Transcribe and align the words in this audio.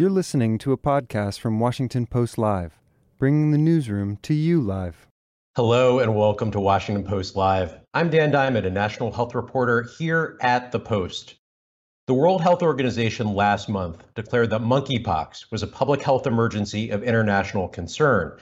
You're 0.00 0.08
listening 0.08 0.56
to 0.60 0.72
a 0.72 0.78
podcast 0.78 1.40
from 1.40 1.60
Washington 1.60 2.06
Post 2.06 2.38
Live, 2.38 2.78
bringing 3.18 3.50
the 3.50 3.58
newsroom 3.58 4.16
to 4.22 4.32
you 4.32 4.58
live. 4.58 5.06
Hello 5.56 5.98
and 5.98 6.16
welcome 6.16 6.50
to 6.52 6.58
Washington 6.58 7.04
Post 7.04 7.36
Live. 7.36 7.78
I'm 7.92 8.08
Dan 8.08 8.30
Diamond, 8.30 8.64
a 8.64 8.70
national 8.70 9.12
health 9.12 9.34
reporter 9.34 9.82
here 9.98 10.38
at 10.40 10.72
The 10.72 10.80
Post. 10.80 11.34
The 12.06 12.14
World 12.14 12.40
Health 12.40 12.62
Organization 12.62 13.34
last 13.34 13.68
month 13.68 14.02
declared 14.14 14.48
that 14.48 14.62
monkeypox 14.62 15.50
was 15.52 15.62
a 15.62 15.66
public 15.66 16.00
health 16.00 16.26
emergency 16.26 16.88
of 16.88 17.02
international 17.02 17.68
concern. 17.68 18.38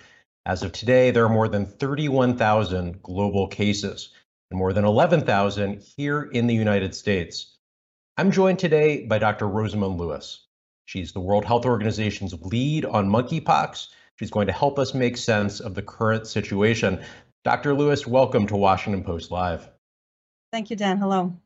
As 0.46 0.62
of 0.62 0.70
today, 0.70 1.10
there 1.10 1.24
are 1.24 1.28
more 1.28 1.48
than 1.48 1.66
31,000 1.66 3.02
global 3.02 3.48
cases 3.48 4.10
and 4.52 4.58
more 4.58 4.72
than 4.72 4.84
11,000 4.84 5.82
here 5.96 6.22
in 6.22 6.46
the 6.46 6.54
United 6.54 6.94
States. 6.94 7.56
I'm 8.16 8.30
joined 8.30 8.60
today 8.60 9.06
by 9.06 9.18
Dr. 9.18 9.48
Rosamund 9.48 9.98
Lewis. 9.98 10.44
She's 10.88 11.12
the 11.12 11.20
World 11.20 11.44
Health 11.44 11.66
Organization's 11.66 12.32
lead 12.40 12.86
on 12.86 13.10
monkeypox. 13.10 13.88
She's 14.16 14.30
going 14.30 14.46
to 14.46 14.54
help 14.54 14.78
us 14.78 14.94
make 14.94 15.18
sense 15.18 15.60
of 15.60 15.74
the 15.74 15.82
current 15.82 16.26
situation. 16.26 17.04
Dr. 17.44 17.74
Lewis, 17.74 18.06
welcome 18.06 18.46
to 18.46 18.56
Washington 18.56 19.04
Post 19.04 19.30
Live. 19.30 19.68
Thank 20.50 20.70
you, 20.70 20.76
Dan. 20.76 20.96
Hello. 20.96 21.36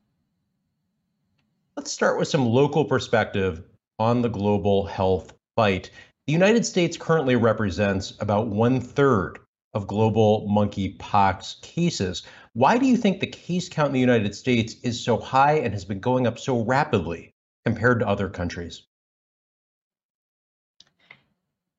Let's 1.77 1.91
start 1.91 2.21
with 2.21 2.29
some 2.29 2.47
local 2.47 2.85
perspective 2.85 3.65
on 3.99 4.23
the 4.23 4.29
global 4.29 4.87
health 4.87 5.33
fight. 5.57 5.91
The 6.29 6.33
United 6.33 6.65
States 6.65 6.97
currently 6.97 7.35
represents 7.35 8.15
about 8.21 8.47
one 8.47 8.81
third 8.81 9.41
of 9.75 9.89
global 9.89 10.47
monkeypox 10.49 11.63
cases. 11.63 12.23
Why 12.53 12.79
do 12.79 12.87
you 12.87 12.97
think 12.97 13.19
the 13.19 13.27
case 13.27 13.69
count 13.69 13.89
in 13.89 13.95
the 13.95 13.99
United 13.99 14.37
States 14.37 14.77
is 14.85 15.05
so 15.05 15.19
high 15.19 15.55
and 15.55 15.73
has 15.75 15.85
been 15.85 15.99
going 15.99 16.29
up 16.29 16.39
so 16.39 16.65
rapidly 16.65 17.35
compared 17.65 17.99
to 17.99 18.07
other 18.07 18.29
countries? 18.29 18.83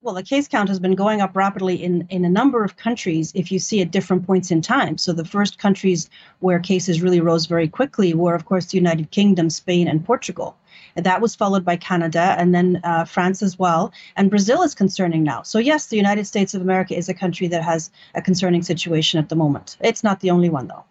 Well, 0.03 0.13
the 0.13 0.21
case 0.21 0.49
count 0.49 0.67
has 0.67 0.79
been 0.79 0.95
going 0.95 1.21
up 1.21 1.33
rapidly 1.33 1.81
in, 1.81 2.05
in 2.09 2.25
a 2.25 2.29
number 2.29 2.63
of 2.63 2.75
countries 2.75 3.31
if 3.33 3.51
you 3.53 3.57
see 3.57 3.81
at 3.81 3.89
different 3.89 4.27
points 4.27 4.51
in 4.51 4.61
time. 4.61 4.97
So 4.97 5.13
the 5.13 5.23
first 5.23 5.57
countries 5.57 6.09
where 6.39 6.59
cases 6.59 7.01
really 7.01 7.21
rose 7.21 7.45
very 7.45 7.69
quickly 7.69 8.13
were, 8.13 8.35
of 8.35 8.43
course, 8.45 8.65
the 8.65 8.77
United 8.77 9.11
Kingdom, 9.11 9.49
Spain, 9.49 9.87
and 9.87 10.05
Portugal. 10.05 10.57
That 10.95 11.21
was 11.21 11.35
followed 11.35 11.63
by 11.63 11.77
Canada 11.77 12.35
and 12.37 12.53
then 12.53 12.81
uh, 12.83 13.05
France 13.05 13.41
as 13.41 13.57
well. 13.57 13.93
And 14.17 14.29
Brazil 14.29 14.61
is 14.61 14.75
concerning 14.75 15.23
now. 15.23 15.41
So, 15.41 15.57
yes, 15.57 15.87
the 15.87 15.97
United 15.97 16.27
States 16.27 16.53
of 16.53 16.61
America 16.61 16.95
is 16.97 17.07
a 17.07 17.13
country 17.13 17.47
that 17.47 17.63
has 17.63 17.89
a 18.13 18.21
concerning 18.21 18.61
situation 18.61 19.19
at 19.19 19.29
the 19.29 19.35
moment. 19.37 19.77
It's 19.79 20.03
not 20.03 20.19
the 20.19 20.31
only 20.31 20.49
one, 20.49 20.67
though. 20.67 20.83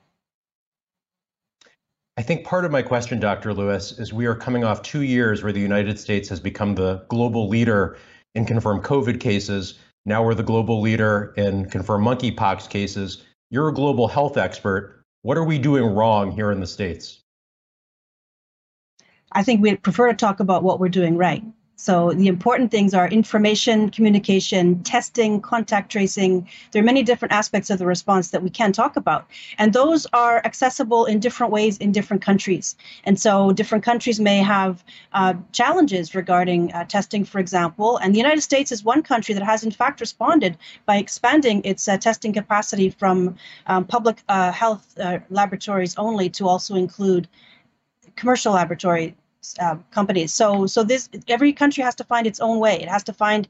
I 2.17 2.23
think 2.23 2.45
part 2.45 2.65
of 2.65 2.71
my 2.71 2.83
question, 2.83 3.21
Dr. 3.21 3.53
Lewis, 3.53 3.99
is 3.99 4.13
we 4.13 4.27
are 4.27 4.35
coming 4.35 4.65
off 4.65 4.83
two 4.83 5.03
years 5.03 5.43
where 5.43 5.53
the 5.53 5.61
United 5.61 5.99
States 5.99 6.29
has 6.31 6.41
become 6.41 6.75
the 6.75 7.05
global 7.09 7.49
leader 7.49 7.99
in 8.35 8.47
confirmed 8.47 8.83
COVID 8.85 9.21
cases. 9.21 9.79
Now 10.05 10.25
we're 10.25 10.35
the 10.35 10.43
global 10.43 10.81
leader 10.81 11.33
in 11.37 11.69
confirmed 11.69 12.07
monkeypox 12.07 12.69
cases. 12.69 13.25
You're 13.51 13.69
a 13.69 13.75
global 13.75 14.09
health 14.09 14.37
expert. 14.37 15.05
What 15.23 15.37
are 15.37 15.45
we 15.45 15.59
doing 15.59 15.85
wrong 15.85 16.33
here 16.33 16.51
in 16.51 16.61
the 16.61 16.67
States? 16.67 17.23
I 19.33 19.43
think 19.43 19.63
we'd 19.63 19.83
prefer 19.83 20.09
to 20.09 20.17
talk 20.17 20.41
about 20.41 20.63
what 20.63 20.81
we're 20.81 20.89
doing 20.89 21.17
right. 21.17 21.43
So 21.77 22.13
the 22.13 22.29
important 22.29 22.71
things 22.71 22.95
are 22.95 23.09
information, 23.09 23.91
communication, 23.91 24.83
testing, 24.85 25.41
contact 25.41 25.91
tracing. 25.91 26.47
There 26.71 26.81
are 26.81 26.85
many 26.85 27.03
different 27.03 27.33
aspects 27.33 27.71
of 27.71 27.79
the 27.79 27.87
response 27.87 28.31
that 28.31 28.43
we 28.43 28.51
can 28.51 28.73
talk 28.73 28.97
about. 28.97 29.27
And 29.59 29.73
those 29.73 30.07
are 30.13 30.41
accessible 30.45 31.07
in 31.07 31.19
different 31.19 31.53
ways 31.53 31.79
in 31.79 31.91
different 31.91 32.23
countries. 32.23 32.77
And 33.05 33.19
so 33.19 33.53
different 33.53 33.85
countries 33.85 34.21
may 34.21 34.39
have 34.39 34.85
uh, 35.13 35.35
challenges 35.53 36.15
regarding 36.15 36.73
uh, 36.73 36.85
testing, 36.85 37.25
for 37.25 37.41
example. 37.41 37.97
And 37.97 38.15
the 38.15 38.19
United 38.19 38.43
States 38.43 38.71
is 38.71 38.85
one 38.85 39.03
country 39.03 39.35
that 39.35 39.43
has, 39.43 39.65
in 39.65 39.71
fact, 39.71 40.01
responded 40.01 40.59
by 40.87 40.99
expanding 40.99 41.63
its 41.65 41.89
uh, 41.89 41.97
testing 41.97 42.33
capacity 42.33 42.91
from 42.91 43.35
um, 43.67 43.85
public 43.85 44.23
uh, 44.29 44.53
health 44.53 44.95
uh, 45.01 45.19
laboratories 45.31 45.97
only 45.97 46.31
to 46.31 46.47
also 46.47 46.75
include 46.75 47.29
commercial 48.15 48.53
laboratory 48.53 49.17
uh, 49.59 49.77
companies. 49.91 50.33
So, 50.33 50.67
so 50.67 50.85
this 50.85 51.09
every 51.29 51.53
country 51.53 51.83
has 51.83 51.95
to 51.97 52.05
find 52.05 52.27
its 52.27 52.41
own 52.41 52.59
way. 52.59 52.81
It 52.81 52.89
has 52.89 53.03
to 53.05 53.13
find 53.13 53.49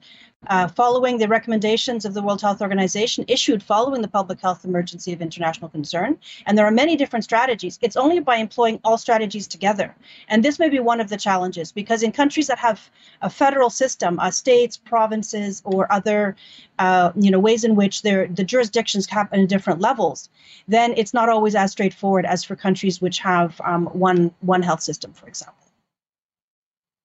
uh, 0.49 0.67
following 0.67 1.19
the 1.19 1.29
recommendations 1.29 2.05
of 2.05 2.15
the 2.15 2.23
World 2.23 2.41
Health 2.41 2.63
Organization 2.63 3.25
issued 3.29 3.63
following 3.63 4.03
the 4.03 4.09
public 4.09 4.41
health 4.41 4.65
emergency 4.65 5.13
of 5.13 5.21
international 5.21 5.69
concern. 5.69 6.19
And 6.47 6.57
there 6.57 6.67
are 6.67 6.73
many 6.73 6.97
different 6.97 7.25
strategies. 7.25 7.79
It's 7.83 7.97
only 7.97 8.21
by 8.21 8.37
employing 8.37 8.81
all 8.85 8.99
strategies 8.99 9.47
together. 9.47 9.95
And 10.29 10.43
this 10.43 10.59
may 10.59 10.69
be 10.69 10.81
one 10.81 11.01
of 11.01 11.11
the 11.11 11.17
challenges 11.17 11.71
because 11.71 12.03
in 12.03 12.11
countries 12.11 12.49
that 12.49 12.59
have 12.59 12.91
a 13.21 13.31
federal 13.31 13.71
system, 13.71 14.19
uh, 14.19 14.31
states, 14.31 14.77
provinces, 14.77 15.63
or 15.65 15.93
other, 15.93 16.35
uh, 16.79 17.13
you 17.15 17.31
know, 17.31 17.39
ways 17.39 17.63
in 17.65 17.77
which 17.77 18.03
the 18.03 18.27
jurisdictions 18.45 19.07
happen 19.09 19.41
in 19.41 19.47
different 19.47 19.81
levels, 19.81 20.29
then 20.67 20.95
it's 20.97 21.15
not 21.15 21.29
always 21.29 21.55
as 21.55 21.71
straightforward 21.71 22.25
as 22.25 22.43
for 22.43 22.57
countries 22.57 23.01
which 23.01 23.19
have 23.21 23.61
um, 23.65 23.87
one 23.87 24.33
one 24.41 24.63
health 24.63 24.81
system, 24.81 25.13
for 25.13 25.29
example 25.29 25.62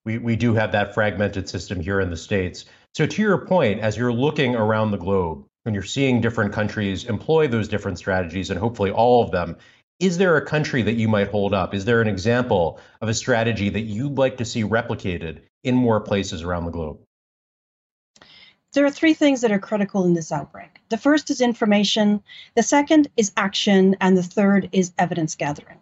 we, 0.07 0.18
we 0.18 0.35
do 0.38 0.53
have 0.53 0.72
that 0.72 0.94
fragmented 0.94 1.50
system 1.50 1.81
here 1.81 2.00
in 2.00 2.09
the 2.09 2.16
States. 2.16 2.63
So, 2.95 3.06
to 3.06 3.22
your 3.22 3.45
point, 3.45 3.81
as 3.81 3.97
you're 3.97 4.13
looking 4.13 4.56
around 4.56 4.91
the 4.91 4.97
globe 4.97 5.44
and 5.66 5.75
you're 5.75 5.84
seeing 5.84 6.22
different 6.22 6.53
countries 6.53 7.03
employ 7.03 7.50
those 7.50 7.68
different 7.68 7.97
strategies, 7.97 8.50
and 8.50 8.57
hopefully 8.57 8.90
all 8.90 9.22
of 9.22 9.31
them, 9.31 9.57
is 10.00 10.17
there 10.17 10.38
a 10.38 10.46
country 10.46 10.81
that 10.84 10.94
you 10.94 11.09
might 11.09 11.28
hold 11.28 11.53
up? 11.53 11.73
Is 11.73 11.84
there 11.84 12.01
an 12.01 12.07
example 12.07 12.79
of 13.01 13.09
a 13.09 13.13
strategy 13.13 13.67
that 13.67 13.81
you'd 13.81 14.17
like 14.17 14.38
to 14.38 14.46
see 14.46 14.63
replicated 14.63 15.41
in 15.66 15.75
more 15.75 16.00
places 16.00 16.41
around 16.41 16.63
the 16.63 16.72
globe? 16.72 17.00
There 18.72 18.85
are 18.85 18.91
three 18.91 19.13
things 19.13 19.41
that 19.41 19.51
are 19.51 19.59
critical 19.59 20.06
in 20.06 20.13
this 20.13 20.31
outbreak. 20.31 20.79
The 20.88 20.97
first 20.97 21.29
is 21.29 21.41
information, 21.41 22.23
the 22.56 22.63
second 22.63 23.09
is 23.17 23.34
action, 23.35 23.97
and 24.00 24.17
the 24.17 24.23
third 24.23 24.69
is 24.72 24.94
evidence 24.97 25.35
gathering. 25.35 25.79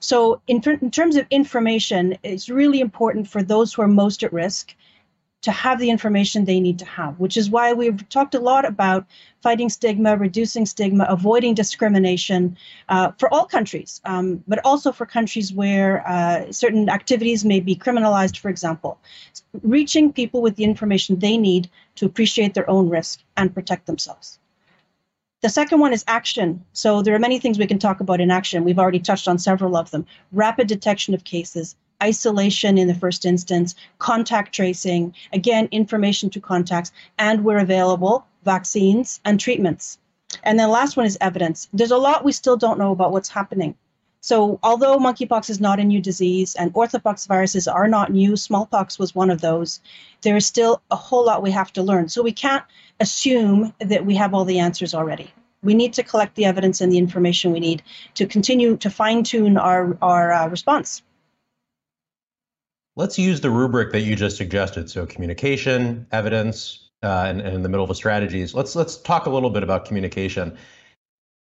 So, 0.00 0.40
in, 0.46 0.62
in 0.80 0.90
terms 0.90 1.16
of 1.16 1.26
information, 1.30 2.16
it's 2.22 2.48
really 2.48 2.80
important 2.80 3.28
for 3.28 3.42
those 3.42 3.72
who 3.72 3.82
are 3.82 3.88
most 3.88 4.22
at 4.22 4.32
risk 4.32 4.74
to 5.42 5.52
have 5.52 5.78
the 5.78 5.90
information 5.90 6.44
they 6.44 6.58
need 6.58 6.78
to 6.80 6.84
have, 6.84 7.18
which 7.20 7.36
is 7.36 7.48
why 7.48 7.72
we've 7.72 8.08
talked 8.08 8.34
a 8.34 8.40
lot 8.40 8.64
about 8.64 9.06
fighting 9.40 9.68
stigma, 9.68 10.16
reducing 10.16 10.66
stigma, 10.66 11.06
avoiding 11.08 11.54
discrimination 11.54 12.56
uh, 12.88 13.12
for 13.18 13.32
all 13.32 13.44
countries, 13.44 14.00
um, 14.04 14.42
but 14.48 14.58
also 14.64 14.90
for 14.90 15.06
countries 15.06 15.52
where 15.52 16.06
uh, 16.08 16.50
certain 16.50 16.88
activities 16.88 17.44
may 17.44 17.60
be 17.60 17.76
criminalized, 17.76 18.38
for 18.38 18.48
example. 18.48 18.98
Reaching 19.62 20.12
people 20.12 20.42
with 20.42 20.56
the 20.56 20.64
information 20.64 21.20
they 21.20 21.36
need 21.38 21.70
to 21.94 22.06
appreciate 22.06 22.54
their 22.54 22.68
own 22.68 22.88
risk 22.88 23.22
and 23.36 23.54
protect 23.54 23.86
themselves. 23.86 24.40
The 25.40 25.48
second 25.48 25.78
one 25.78 25.92
is 25.92 26.04
action. 26.08 26.64
So 26.72 27.00
there 27.00 27.14
are 27.14 27.20
many 27.20 27.38
things 27.38 27.60
we 27.60 27.68
can 27.68 27.78
talk 27.78 28.00
about 28.00 28.20
in 28.20 28.28
action. 28.28 28.64
We've 28.64 28.78
already 28.78 28.98
touched 28.98 29.28
on 29.28 29.38
several 29.38 29.76
of 29.76 29.92
them. 29.92 30.04
Rapid 30.32 30.66
detection 30.66 31.14
of 31.14 31.22
cases, 31.22 31.76
isolation 32.02 32.76
in 32.76 32.88
the 32.88 32.94
first 32.94 33.24
instance, 33.24 33.76
contact 34.00 34.52
tracing, 34.52 35.14
again, 35.32 35.68
information 35.70 36.28
to 36.30 36.40
contacts, 36.40 36.90
and 37.18 37.44
where 37.44 37.58
available, 37.58 38.26
vaccines 38.44 39.20
and 39.24 39.38
treatments. 39.38 39.98
And 40.42 40.58
then 40.58 40.66
the 40.66 40.72
last 40.72 40.96
one 40.96 41.06
is 41.06 41.16
evidence. 41.20 41.68
There's 41.72 41.92
a 41.92 41.98
lot 41.98 42.24
we 42.24 42.32
still 42.32 42.56
don't 42.56 42.78
know 42.78 42.90
about 42.90 43.12
what's 43.12 43.28
happening. 43.28 43.76
So, 44.28 44.58
although 44.62 44.98
monkeypox 44.98 45.48
is 45.48 45.58
not 45.58 45.80
a 45.80 45.84
new 45.84 46.02
disease 46.02 46.54
and 46.54 46.70
orthopox 46.74 47.26
viruses 47.26 47.66
are 47.66 47.88
not 47.88 48.12
new, 48.12 48.36
smallpox 48.36 48.98
was 48.98 49.14
one 49.14 49.30
of 49.30 49.40
those, 49.40 49.80
there 50.20 50.36
is 50.36 50.44
still 50.44 50.82
a 50.90 50.96
whole 50.96 51.24
lot 51.24 51.40
we 51.40 51.50
have 51.52 51.72
to 51.72 51.82
learn. 51.82 52.10
So, 52.10 52.22
we 52.22 52.32
can't 52.32 52.62
assume 53.00 53.72
that 53.80 54.04
we 54.04 54.14
have 54.16 54.34
all 54.34 54.44
the 54.44 54.58
answers 54.58 54.92
already. 54.92 55.32
We 55.62 55.72
need 55.72 55.94
to 55.94 56.02
collect 56.02 56.34
the 56.34 56.44
evidence 56.44 56.82
and 56.82 56.92
the 56.92 56.98
information 56.98 57.52
we 57.52 57.60
need 57.60 57.82
to 58.16 58.26
continue 58.26 58.76
to 58.76 58.90
fine 58.90 59.22
tune 59.22 59.56
our, 59.56 59.96
our 60.02 60.30
uh, 60.30 60.48
response. 60.48 61.00
Let's 62.96 63.18
use 63.18 63.40
the 63.40 63.50
rubric 63.50 63.92
that 63.92 64.02
you 64.02 64.14
just 64.14 64.36
suggested. 64.36 64.90
So, 64.90 65.06
communication, 65.06 66.06
evidence, 66.12 66.90
uh, 67.02 67.24
and, 67.28 67.40
and 67.40 67.54
in 67.54 67.62
the 67.62 67.70
middle 67.70 67.90
of 67.90 67.96
strategies. 67.96 68.52
Let's 68.52 68.76
let's 68.76 68.98
talk 68.98 69.24
a 69.24 69.30
little 69.30 69.48
bit 69.48 69.62
about 69.62 69.86
communication. 69.86 70.58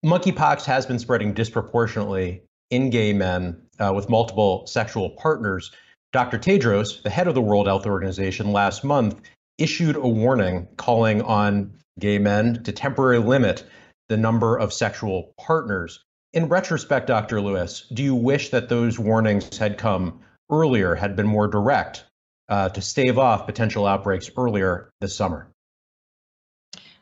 Monkeypox 0.04 0.66
has 0.66 0.84
been 0.84 0.98
spreading 0.98 1.32
disproportionately 1.32 2.42
in 2.70 2.90
gay 2.90 3.12
men 3.12 3.60
uh, 3.78 3.92
with 3.94 4.08
multiple 4.08 4.66
sexual 4.66 5.10
partners. 5.10 5.72
Dr. 6.12 6.38
Tedros, 6.38 7.02
the 7.02 7.10
head 7.10 7.28
of 7.28 7.34
the 7.34 7.42
World 7.42 7.66
Health 7.66 7.86
Organization, 7.86 8.52
last 8.52 8.84
month 8.84 9.20
issued 9.58 9.96
a 9.96 10.08
warning 10.08 10.68
calling 10.76 11.22
on 11.22 11.72
gay 11.98 12.18
men 12.18 12.62
to 12.64 12.72
temporarily 12.72 13.24
limit 13.24 13.64
the 14.08 14.16
number 14.16 14.56
of 14.56 14.72
sexual 14.72 15.32
partners. 15.38 16.04
In 16.32 16.48
retrospect, 16.48 17.06
Dr. 17.06 17.40
Lewis, 17.40 17.86
do 17.92 18.02
you 18.02 18.14
wish 18.14 18.50
that 18.50 18.68
those 18.68 18.98
warnings 18.98 19.56
had 19.56 19.78
come 19.78 20.20
earlier, 20.50 20.94
had 20.94 21.16
been 21.16 21.26
more 21.26 21.46
direct 21.46 22.04
uh, 22.48 22.68
to 22.70 22.80
stave 22.80 23.18
off 23.18 23.46
potential 23.46 23.86
outbreaks 23.86 24.30
earlier 24.36 24.90
this 25.00 25.16
summer? 25.16 25.48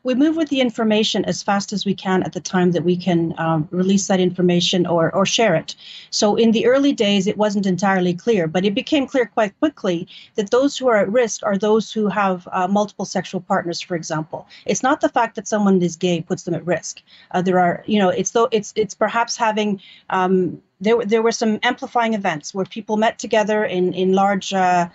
We 0.04 0.14
move 0.14 0.36
with 0.36 0.48
the 0.48 0.60
information 0.60 1.24
as 1.26 1.42
fast 1.42 1.72
as 1.72 1.84
we 1.84 1.94
can 1.94 2.22
at 2.22 2.32
the 2.32 2.40
time 2.40 2.72
that 2.72 2.84
we 2.84 2.96
can 2.96 3.34
um, 3.38 3.68
release 3.70 4.08
that 4.08 4.20
information 4.20 4.86
or, 4.86 5.14
or 5.14 5.24
share 5.24 5.54
it. 5.54 5.74
So 6.10 6.34
in 6.36 6.52
the 6.52 6.66
early 6.66 6.92
days, 6.92 7.26
it 7.26 7.36
wasn't 7.36 7.66
entirely 7.66 8.14
clear, 8.14 8.46
but 8.48 8.64
it 8.64 8.74
became 8.74 9.06
clear 9.06 9.26
quite 9.26 9.58
quickly 9.58 10.08
that 10.34 10.50
those 10.50 10.76
who 10.76 10.88
are 10.88 10.96
at 10.96 11.12
risk 11.12 11.42
are 11.44 11.56
those 11.56 11.92
who 11.92 12.08
have 12.08 12.48
uh, 12.52 12.66
multiple 12.66 13.04
sexual 13.04 13.40
partners, 13.40 13.80
for 13.80 13.94
example. 13.94 14.46
It's 14.66 14.82
not 14.82 15.00
the 15.00 15.08
fact 15.08 15.36
that 15.36 15.46
someone 15.48 15.80
is 15.82 15.96
gay 15.96 16.20
puts 16.20 16.42
them 16.42 16.54
at 16.54 16.66
risk. 16.66 17.00
Uh, 17.30 17.42
there 17.42 17.58
are, 17.58 17.84
you 17.86 17.98
know, 17.98 18.08
it's 18.08 18.32
though 18.32 18.48
it's 18.50 18.72
it's 18.76 18.94
perhaps 18.94 19.36
having 19.36 19.80
um, 20.10 20.60
there 20.80 21.04
there 21.04 21.22
were 21.22 21.32
some 21.32 21.60
amplifying 21.62 22.14
events 22.14 22.52
where 22.52 22.64
people 22.64 22.96
met 22.96 23.18
together 23.18 23.64
in 23.64 23.94
in 23.94 24.12
large. 24.12 24.52
Uh, 24.52 24.88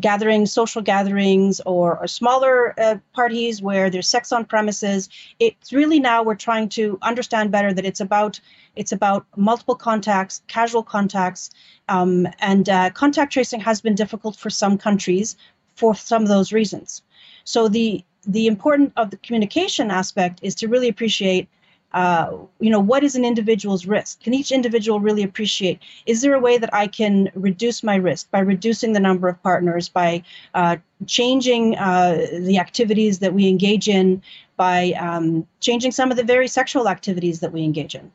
gatherings, 0.00 0.52
social 0.52 0.82
gatherings, 0.82 1.60
or, 1.66 1.98
or 1.98 2.06
smaller 2.06 2.78
uh, 2.80 2.96
parties 3.12 3.62
where 3.62 3.90
there's 3.90 4.08
sex 4.08 4.32
on 4.32 4.44
premises. 4.44 5.08
It's 5.38 5.72
really 5.72 6.00
now 6.00 6.22
we're 6.22 6.34
trying 6.34 6.68
to 6.70 6.98
understand 7.02 7.50
better 7.50 7.72
that 7.72 7.84
it's 7.84 8.00
about 8.00 8.40
it's 8.76 8.92
about 8.92 9.24
multiple 9.36 9.76
contacts, 9.76 10.42
casual 10.48 10.82
contacts, 10.82 11.50
um, 11.88 12.26
and 12.40 12.68
uh, 12.68 12.90
contact 12.90 13.32
tracing 13.32 13.60
has 13.60 13.80
been 13.80 13.94
difficult 13.94 14.36
for 14.36 14.50
some 14.50 14.76
countries 14.76 15.36
for 15.76 15.94
some 15.94 16.22
of 16.22 16.28
those 16.28 16.52
reasons. 16.52 17.02
So 17.44 17.68
the 17.68 18.04
the 18.26 18.46
important 18.46 18.92
of 18.96 19.10
the 19.10 19.16
communication 19.18 19.90
aspect 19.90 20.40
is 20.42 20.54
to 20.56 20.68
really 20.68 20.88
appreciate 20.88 21.48
uh, 21.94 22.36
you 22.58 22.70
know, 22.70 22.80
what 22.80 23.04
is 23.04 23.14
an 23.14 23.24
individual's 23.24 23.86
risk? 23.86 24.20
Can 24.20 24.34
each 24.34 24.50
individual 24.50 24.98
really 24.98 25.22
appreciate? 25.22 25.78
Is 26.06 26.22
there 26.22 26.34
a 26.34 26.40
way 26.40 26.58
that 26.58 26.74
I 26.74 26.88
can 26.88 27.30
reduce 27.34 27.84
my 27.84 27.94
risk 27.94 28.28
by 28.32 28.40
reducing 28.40 28.92
the 28.92 29.00
number 29.00 29.28
of 29.28 29.40
partners, 29.44 29.88
by 29.88 30.24
uh, 30.54 30.76
changing 31.06 31.76
uh, 31.78 32.26
the 32.40 32.58
activities 32.58 33.20
that 33.20 33.32
we 33.32 33.48
engage 33.48 33.88
in, 33.88 34.20
by 34.56 34.92
um, 34.92 35.46
changing 35.60 35.92
some 35.92 36.10
of 36.10 36.16
the 36.16 36.24
very 36.24 36.48
sexual 36.48 36.88
activities 36.88 37.38
that 37.40 37.52
we 37.52 37.62
engage 37.62 37.94
in? 37.94 38.10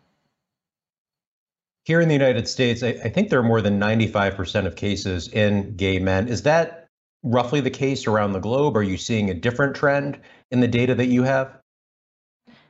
Here 1.86 2.02
in 2.02 2.10
the 2.10 2.14
United 2.14 2.50
States, 2.50 2.84
I, 2.84 2.90
I 3.06 3.10
think 3.10 3.30
there 3.30 3.40
are 3.40 3.44
more 3.44 3.62
than 3.62 3.80
95% 3.80 4.68
of 4.68 4.76
cases 4.76 5.30
in 5.30 5.76
gay 5.78 6.00
men. 6.00 6.28
Is 6.28 6.44
that 6.44 6.88
roughly 7.24 7.62
the 7.62 7.72
case 7.72 8.08
around 8.08 8.34
the 8.34 8.40
globe? 8.40 8.76
Are 8.76 8.84
you 8.84 8.98
seeing 8.98 9.30
a 9.30 9.34
different 9.34 9.74
trend 9.74 10.20
in 10.52 10.60
the 10.60 10.68
data 10.68 10.94
that 10.96 11.08
you 11.08 11.24
have? 11.24 11.60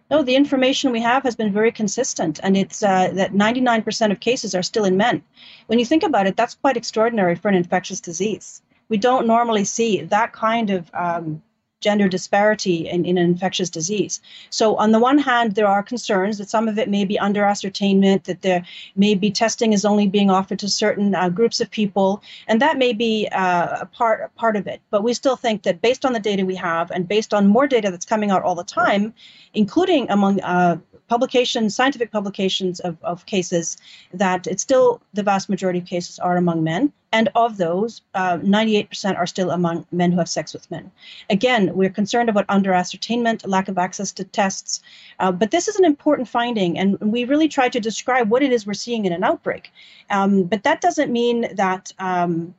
No, 0.10 0.24
the 0.24 0.36
information 0.36 0.92
we 0.92 1.02
have 1.02 1.24
has 1.24 1.36
been 1.36 1.54
very 1.54 1.72
consistent, 1.72 2.40
and 2.42 2.58
it's 2.58 2.82
uh, 2.82 3.12
that 3.14 3.34
99% 3.34 4.12
of 4.12 4.20
cases 4.20 4.56
are 4.56 4.64
still 4.64 4.86
in 4.86 4.98
men. 4.98 5.22
When 5.68 5.78
you 5.78 5.86
think 5.86 6.02
about 6.04 6.26
it, 6.26 6.36
that's 6.36 6.56
quite 6.56 6.78
extraordinary 6.78 7.36
for 7.36 7.48
an 7.48 7.56
infectious 7.56 8.02
disease. 8.02 8.62
We 8.90 8.98
don't 8.98 9.28
normally 9.28 9.66
see 9.66 10.02
that 10.02 10.34
kind 10.34 10.72
of 10.72 10.90
um, 10.96 11.44
gender 11.82 12.08
disparity 12.08 12.90
in, 12.90 13.06
in 13.06 13.18
an 13.18 13.26
infectious 13.26 13.70
disease. 13.70 14.22
So, 14.50 14.76
on 14.76 14.92
the 14.92 15.00
one 15.00 15.18
hand, 15.18 15.56
there 15.56 15.68
are 15.68 15.82
concerns 15.82 16.38
that 16.38 16.50
some 16.50 16.68
of 16.68 16.78
it 16.78 16.90
may 16.90 17.06
be 17.06 17.18
under 17.18 17.44
ascertainment, 17.44 18.26
that 18.26 18.42
there 18.42 18.66
may 18.96 19.16
be 19.16 19.32
testing 19.32 19.74
is 19.74 19.86
only 19.86 20.08
being 20.08 20.30
offered 20.30 20.60
to 20.60 20.70
certain 20.70 21.16
uh, 21.16 21.30
groups 21.30 21.62
of 21.62 21.72
people, 21.72 22.22
and 22.48 22.62
that 22.62 22.78
may 22.78 22.94
be 22.94 23.28
uh, 23.32 23.80
a 23.82 23.86
part 23.86 24.22
a 24.22 24.30
part 24.40 24.56
of 24.56 24.68
it. 24.68 24.82
But 24.90 25.04
we 25.04 25.14
still 25.14 25.36
think 25.36 25.64
that 25.64 25.82
based 25.82 26.06
on 26.06 26.14
the 26.14 26.20
data 26.20 26.46
we 26.46 26.56
have, 26.56 26.92
and 26.92 27.08
based 27.08 27.34
on 27.34 27.48
more 27.48 27.68
data 27.68 27.92
that's 27.92 28.06
coming 28.06 28.32
out 28.32 28.44
all 28.44 28.56
the 28.56 28.64
time, 28.64 29.14
including 29.54 30.10
among 30.10 30.42
uh, 30.42 30.78
publications, 31.08 31.76
scientific 31.76 32.12
publications 32.12 32.80
of, 32.82 32.98
of 33.04 33.26
cases, 33.26 33.78
that 34.14 34.48
it's 34.48 34.62
still 34.62 35.02
the 35.14 35.24
vast 35.24 35.50
majority 35.50 35.80
of 35.80 35.86
cases 35.86 36.20
are 36.20 36.38
among 36.38 36.64
men. 36.64 36.92
And 37.12 37.30
of 37.34 37.58
those, 37.58 38.02
uh, 38.14 38.38
98% 38.38 39.18
are 39.18 39.26
still 39.26 39.50
among 39.50 39.86
men 39.92 40.12
who 40.12 40.20
have 40.20 40.30
sex 40.30 40.54
with 40.54 40.70
men. 40.70 40.92
Again, 41.30 41.72
we're 41.74 41.90
concerned 41.90 42.30
about 42.30 42.46
under 42.50 42.72
ascertainment, 42.72 43.48
lack 43.48 43.68
of 43.68 43.80
access 43.80 44.12
to 44.14 44.24
tests. 44.24 44.82
Uh, 45.20 45.32
but 45.32 45.50
this 45.50 45.68
is 45.68 45.76
an 45.78 45.86
important 45.86 46.28
finding, 46.28 46.78
and 46.78 47.00
we 47.00 47.26
really 47.26 47.48
try 47.48 47.68
to 47.70 47.80
describe 47.80 48.30
what 48.30 48.44
it 48.44 48.52
is 48.52 48.68
we're 48.68 48.74
seeing 48.74 49.06
in 49.06 49.14
an 49.14 49.24
outbreak. 49.24 49.72
Um, 50.12 50.44
but 50.44 50.64
that 50.64 50.82
doesn't 50.82 51.12
mean 51.12 51.48
that. 51.56 51.92
Um, 52.00 52.54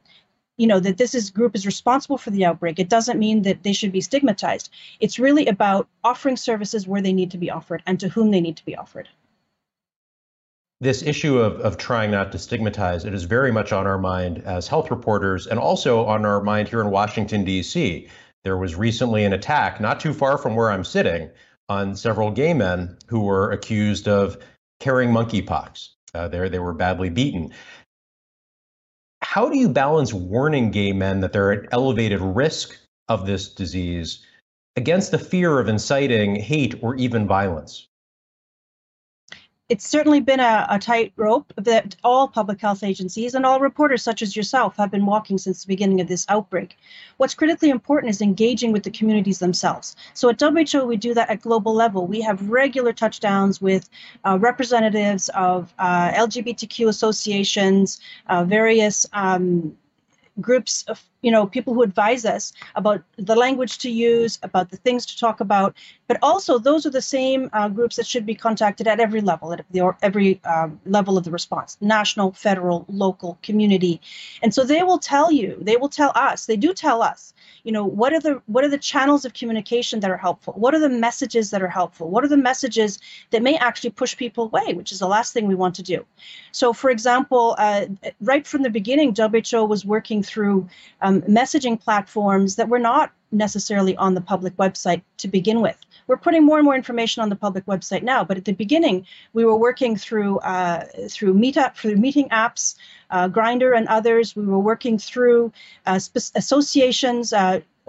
you 0.57 0.67
know 0.67 0.79
that 0.79 0.99
this 0.99 1.15
is 1.15 1.31
group 1.31 1.55
is 1.55 1.65
responsible 1.65 2.19
for 2.19 2.29
the 2.29 2.45
outbreak 2.45 2.79
it 2.79 2.91
doesn't 2.91 3.19
mean 3.19 3.41
that 3.43 3.63
they 3.63 3.73
should 3.73 3.93
be 3.93 4.03
stigmatized 4.03 4.69
it's 5.01 5.19
really 5.19 5.47
about 5.47 5.89
offering 6.05 6.37
services 6.37 6.87
where 6.87 7.01
they 7.01 7.15
need 7.15 7.31
to 7.31 7.39
be 7.39 7.51
offered 7.51 7.83
and 7.87 7.99
to 7.99 8.11
whom 8.11 8.31
they 8.31 8.43
need 8.43 8.59
to 8.59 8.65
be 8.67 8.77
offered 8.77 9.09
this 10.81 11.03
issue 11.03 11.39
of, 11.39 11.61
of 11.61 11.77
trying 11.77 12.11
not 12.11 12.33
to 12.33 12.39
stigmatize 12.39 13.05
it 13.05 13.15
is 13.15 13.25
very 13.25 13.53
much 13.53 13.73
on 13.73 13.87
our 13.87 13.99
mind 13.99 14.43
as 14.45 14.69
health 14.69 14.91
reporters 14.91 15.47
and 15.47 15.59
also 15.59 16.05
on 16.07 16.25
our 16.25 16.41
mind 16.43 16.69
here 16.69 16.81
in 16.81 16.91
washington 16.91 17.45
d.c 17.45 18.09
there 18.45 18.57
was 18.57 18.75
recently 18.75 19.25
an 19.25 19.33
attack 19.33 19.81
not 19.81 20.01
too 20.01 20.13
far 20.13 20.39
from 20.39 20.55
where 20.55 20.71
i'm 20.71 20.85
sitting 20.85 21.31
on 21.71 21.95
several 21.95 22.33
gay 22.33 22.53
men 22.53 22.99
who 23.07 23.21
were 23.21 23.53
accused 23.53 24.09
of 24.09 24.37
carrying 24.81 25.11
monkeypox. 25.11 25.91
Uh, 26.13 26.27
they, 26.27 26.49
they 26.49 26.59
were 26.59 26.75
badly 26.75 27.09
beaten. 27.09 27.53
How 29.23 29.49
do 29.49 29.57
you 29.57 29.69
balance 29.69 30.13
warning 30.13 30.73
gay 30.73 30.93
men 30.93 31.21
that 31.21 31.33
they're 31.33 31.53
at 31.53 31.73
elevated 31.73 32.21
risk 32.21 32.77
of 33.09 33.25
this 33.25 33.49
disease 33.49 34.27
against 34.77 35.13
the 35.13 35.19
fear 35.19 35.61
of 35.61 35.69
inciting 35.69 36.35
hate 36.35 36.75
or 36.83 36.97
even 36.97 37.29
violence? 37.29 37.87
It's 39.71 39.89
certainly 39.89 40.21
been 40.21 40.41
a, 40.41 40.67
a 40.69 40.81
tightrope 40.81 41.53
that 41.57 41.95
all 42.03 42.27
public 42.27 42.61
health 42.61 42.83
agencies 42.83 43.37
and 43.37 43.47
all 43.47 43.61
reporters 43.61 44.03
such 44.03 44.21
as 44.21 44.35
yourself 44.35 44.77
have 44.77 44.91
been 44.91 45.07
walking 45.07 45.39
since 45.39 45.63
the 45.63 45.69
beginning 45.69 46.01
of 46.01 46.09
this 46.09 46.27
outbreak. 46.29 46.77
What's 47.19 47.35
critically 47.35 47.71
important 47.71 48.11
is 48.11 48.21
engaging 48.21 48.73
with 48.73 48.83
the 48.83 48.91
communities 48.91 49.39
themselves. 49.39 49.95
So 50.13 50.29
at 50.29 50.41
WHO, 50.41 50.85
we 50.85 50.97
do 50.97 51.15
that 51.15 51.31
at 51.31 51.43
global 51.43 51.73
level. 51.73 52.09
We 52.09 52.21
have 52.21 52.51
regular 52.51 52.93
touchdowns 52.93 53.61
with 53.61 53.89
uh, 54.25 54.39
representatives 54.41 55.29
of 55.31 55.73
uh, 55.79 56.11
LGBTQ 56.15 56.89
associations, 56.89 58.01
uh, 58.27 58.43
various 58.43 59.07
um, 59.13 59.77
groups 60.41 60.85
of 60.89 61.01
you 61.23 61.31
know 61.31 61.47
people 61.47 61.75
who 61.75 61.83
advise 61.83 62.25
us 62.25 62.53
about 62.77 63.03
the 63.17 63.37
language 63.37 63.79
to 63.79 63.91
use 63.91 64.39
about 64.43 64.71
the 64.71 64.77
things 64.77 65.07
to 65.07 65.19
talk 65.19 65.41
about. 65.41 65.77
But 66.09 66.19
also 66.23 66.59
those 66.59 66.87
are 66.87 66.91
the 66.91 67.03
same 67.03 67.51
uh, 67.53 67.69
groups 67.69 67.97
that 67.97 68.07
should 68.07 68.27
be 68.27 68.35
contacted 68.35 68.89
at 68.89 69.01
every 69.01 69.21
level 69.21 69.53
at 69.53 69.65
the, 69.71 69.95
every 70.03 70.41
uh, 70.45 70.69
level 70.87 71.17
of 71.17 71.25
the 71.25 71.31
response 71.31 71.77
national 71.81 72.33
federal 72.33 72.85
local 72.89 73.39
community. 73.43 74.01
And 74.43 74.53
so 74.53 74.65
they 74.65 74.83
will 74.83 74.99
tell 74.99 75.31
you 75.31 75.57
they 75.61 75.77
will 75.77 75.89
tell 75.89 76.13
us 76.15 76.47
they 76.47 76.57
do 76.57 76.75
tell 76.75 77.03
us 77.03 77.33
you 77.65 77.73
know 77.73 77.85
what 77.85 78.13
are 78.13 78.21
the 78.21 78.43
what 78.47 78.65
are 78.65 78.69
the 78.69 78.79
channels 78.79 79.25
of 79.25 79.35
communication 79.35 80.01
that 80.01 80.11
are 80.11 80.17
helpful? 80.17 80.55
What 80.55 80.75
are 80.75 80.81
the 80.81 80.89
messages 80.89 81.51
that 81.51 81.63
are 81.63 81.69
helpful? 81.69 82.09
What 82.09 82.25
are 82.25 82.29
the 82.29 82.37
messages 82.37 82.99
that 83.31 83.43
may 83.43 83.57
actually 83.57 83.91
push 83.91 84.17
people 84.17 84.45
away 84.45 84.75
which 84.75 84.93
is 84.93 84.99
the 84.99 85.09
last 85.09 85.33
thing 85.33 85.47
we 85.47 85.55
want 85.55 85.75
to 85.77 85.83
do? 85.83 86.05
So 86.53 86.73
for 86.73 86.91
example 86.91 87.55
uh, 87.59 87.87
right 88.21 88.47
from 88.47 88.63
the 88.63 88.71
beginning 88.71 89.15
who 89.51 89.65
was 89.65 89.85
working 89.85 90.23
through 90.23 90.69
um, 91.11 91.23
messaging 91.23 91.81
platforms 91.81 92.57
that 92.57 92.69
were 92.69 92.79
not 92.79 93.13
necessarily 93.33 93.97
on 93.97 94.15
the 94.15 94.21
public 94.21 94.57
website 94.57 95.03
to 95.19 95.29
begin 95.29 95.61
with 95.61 95.77
we're 96.11 96.17
putting 96.17 96.45
more 96.45 96.59
and 96.59 96.65
more 96.65 96.75
information 96.75 97.23
on 97.23 97.29
the 97.29 97.37
public 97.37 97.65
website 97.67 98.03
now. 98.03 98.25
But 98.25 98.37
at 98.37 98.45
the 98.45 98.53
beginning, 98.53 99.07
we 99.33 99.45
were 99.45 99.55
working 99.55 99.97
through 99.97 100.39
uh, 100.39 100.87
through 101.09 101.35
Meetup, 101.35 101.77
through 101.77 101.97
meeting 101.97 102.29
apps, 102.31 102.75
uh, 103.11 103.29
Grindr, 103.29 103.77
and 103.77 103.87
others. 103.87 104.35
We 104.35 104.45
were 104.45 104.59
working 104.59 104.99
through 104.99 105.53
uh, 105.87 106.01
sp- 106.03 106.35
associations. 106.35 107.33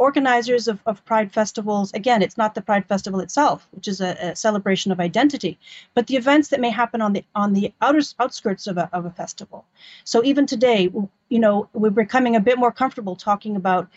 Organizers 0.08 0.68
of, 0.68 0.80
of 0.88 1.06
pride 1.06 1.32
festivals. 1.32 1.94
Again 1.94 2.22
it's 2.22 2.38
not 2.38 2.56
the 2.56 2.62
pride 2.70 2.86
festival 2.88 3.20
itself 3.20 3.68
which 3.72 3.88
is 3.88 4.02
a, 4.02 4.12
a, 4.30 4.36
celebration 4.36 4.92
of 4.92 5.00
identity 5.00 5.60
but 5.96 6.08
the 6.08 6.16
events 6.16 6.48
that 6.50 6.60
may 6.60 6.72
happen 6.72 7.02
on 7.02 7.14
the 7.14 7.24
on 7.36 7.54
the 7.54 7.72
outer 7.82 8.02
outskirts 8.20 8.66
of 8.66 8.78
a, 8.78 8.90
of 8.94 9.06
a 9.06 9.12
festival. 9.12 9.66
So 10.04 10.24
even 10.24 10.46
today 10.48 10.90
you 11.30 11.40
know 11.40 11.70
we're 11.74 12.02
becoming 12.06 12.36
a 12.36 12.46
bit 12.50 12.58
more 12.58 12.72
comfortable 12.72 13.16
talking 13.16 13.56
about 13.56 13.88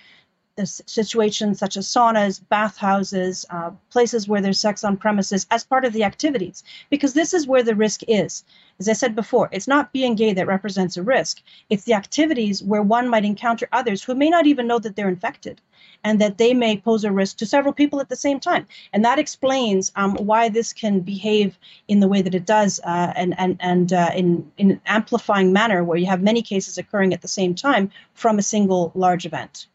situations 0.65 1.59
such 1.59 1.77
as 1.77 1.89
saunas, 1.89 2.41
bathhouses, 2.49 3.45
uh, 3.51 3.71
places 3.91 4.29
where 4.29 4.41
there's 4.41 4.61
sex 4.61 4.85
on 4.85 4.97
premises 4.97 5.47
as 5.51 5.65
part 5.65 5.85
of 5.85 5.93
the 5.93 6.05
activities, 6.05 6.63
because 6.91 7.15
this 7.15 7.35
is 7.35 7.47
where 7.47 7.65
the 7.65 7.75
risk 7.75 8.03
is. 8.07 8.45
As 8.79 8.89
I 8.89 8.93
said 8.93 9.17
before, 9.17 9.49
it's 9.53 9.69
not 9.69 9.93
being 9.93 10.15
gay 10.15 10.33
that 10.33 10.47
represents 10.47 10.97
a 10.97 11.03
risk, 11.03 11.43
it's 11.71 11.85
the 11.85 11.95
activities 11.95 12.63
where 12.63 12.83
one 12.83 13.09
might 13.09 13.25
encounter 13.25 13.69
others 13.73 14.05
who 14.05 14.15
may 14.15 14.31
not 14.31 14.47
even 14.47 14.69
know 14.69 14.79
that 14.79 14.95
they're 14.95 15.09
infected 15.09 15.61
and 16.05 16.21
that 16.21 16.39
they 16.39 16.55
may 16.55 16.77
pose 16.77 17.03
a 17.03 17.11
risk 17.11 17.39
to 17.39 17.47
several 17.47 17.73
people 17.73 18.01
at 18.01 18.09
the 18.09 18.17
same 18.17 18.39
time. 18.39 18.67
And 18.93 19.05
that 19.05 19.19
explains 19.19 19.91
um, 19.97 20.15
why 20.17 20.49
this 20.49 20.73
can 20.73 21.01
behave 21.01 21.59
in 21.89 22.01
the 22.01 22.09
way 22.09 22.23
that 22.23 22.35
it 22.35 22.47
does 22.47 22.79
uh, 22.85 23.13
and, 23.17 23.35
and, 23.39 23.57
and 23.61 23.93
uh, 23.93 24.11
in, 24.15 24.51
in 24.59 24.73
an 24.73 24.81
amplifying 24.87 25.53
manner 25.53 25.83
where 25.83 25.99
you 25.99 26.07
have 26.07 26.23
many 26.23 26.43
cases 26.43 26.79
occurring 26.79 27.13
at 27.13 27.23
the 27.23 27.29
same 27.29 27.55
time 27.55 27.91
from 28.13 28.39
a 28.39 28.43
single 28.43 28.93
large 28.95 29.27
event. 29.27 29.67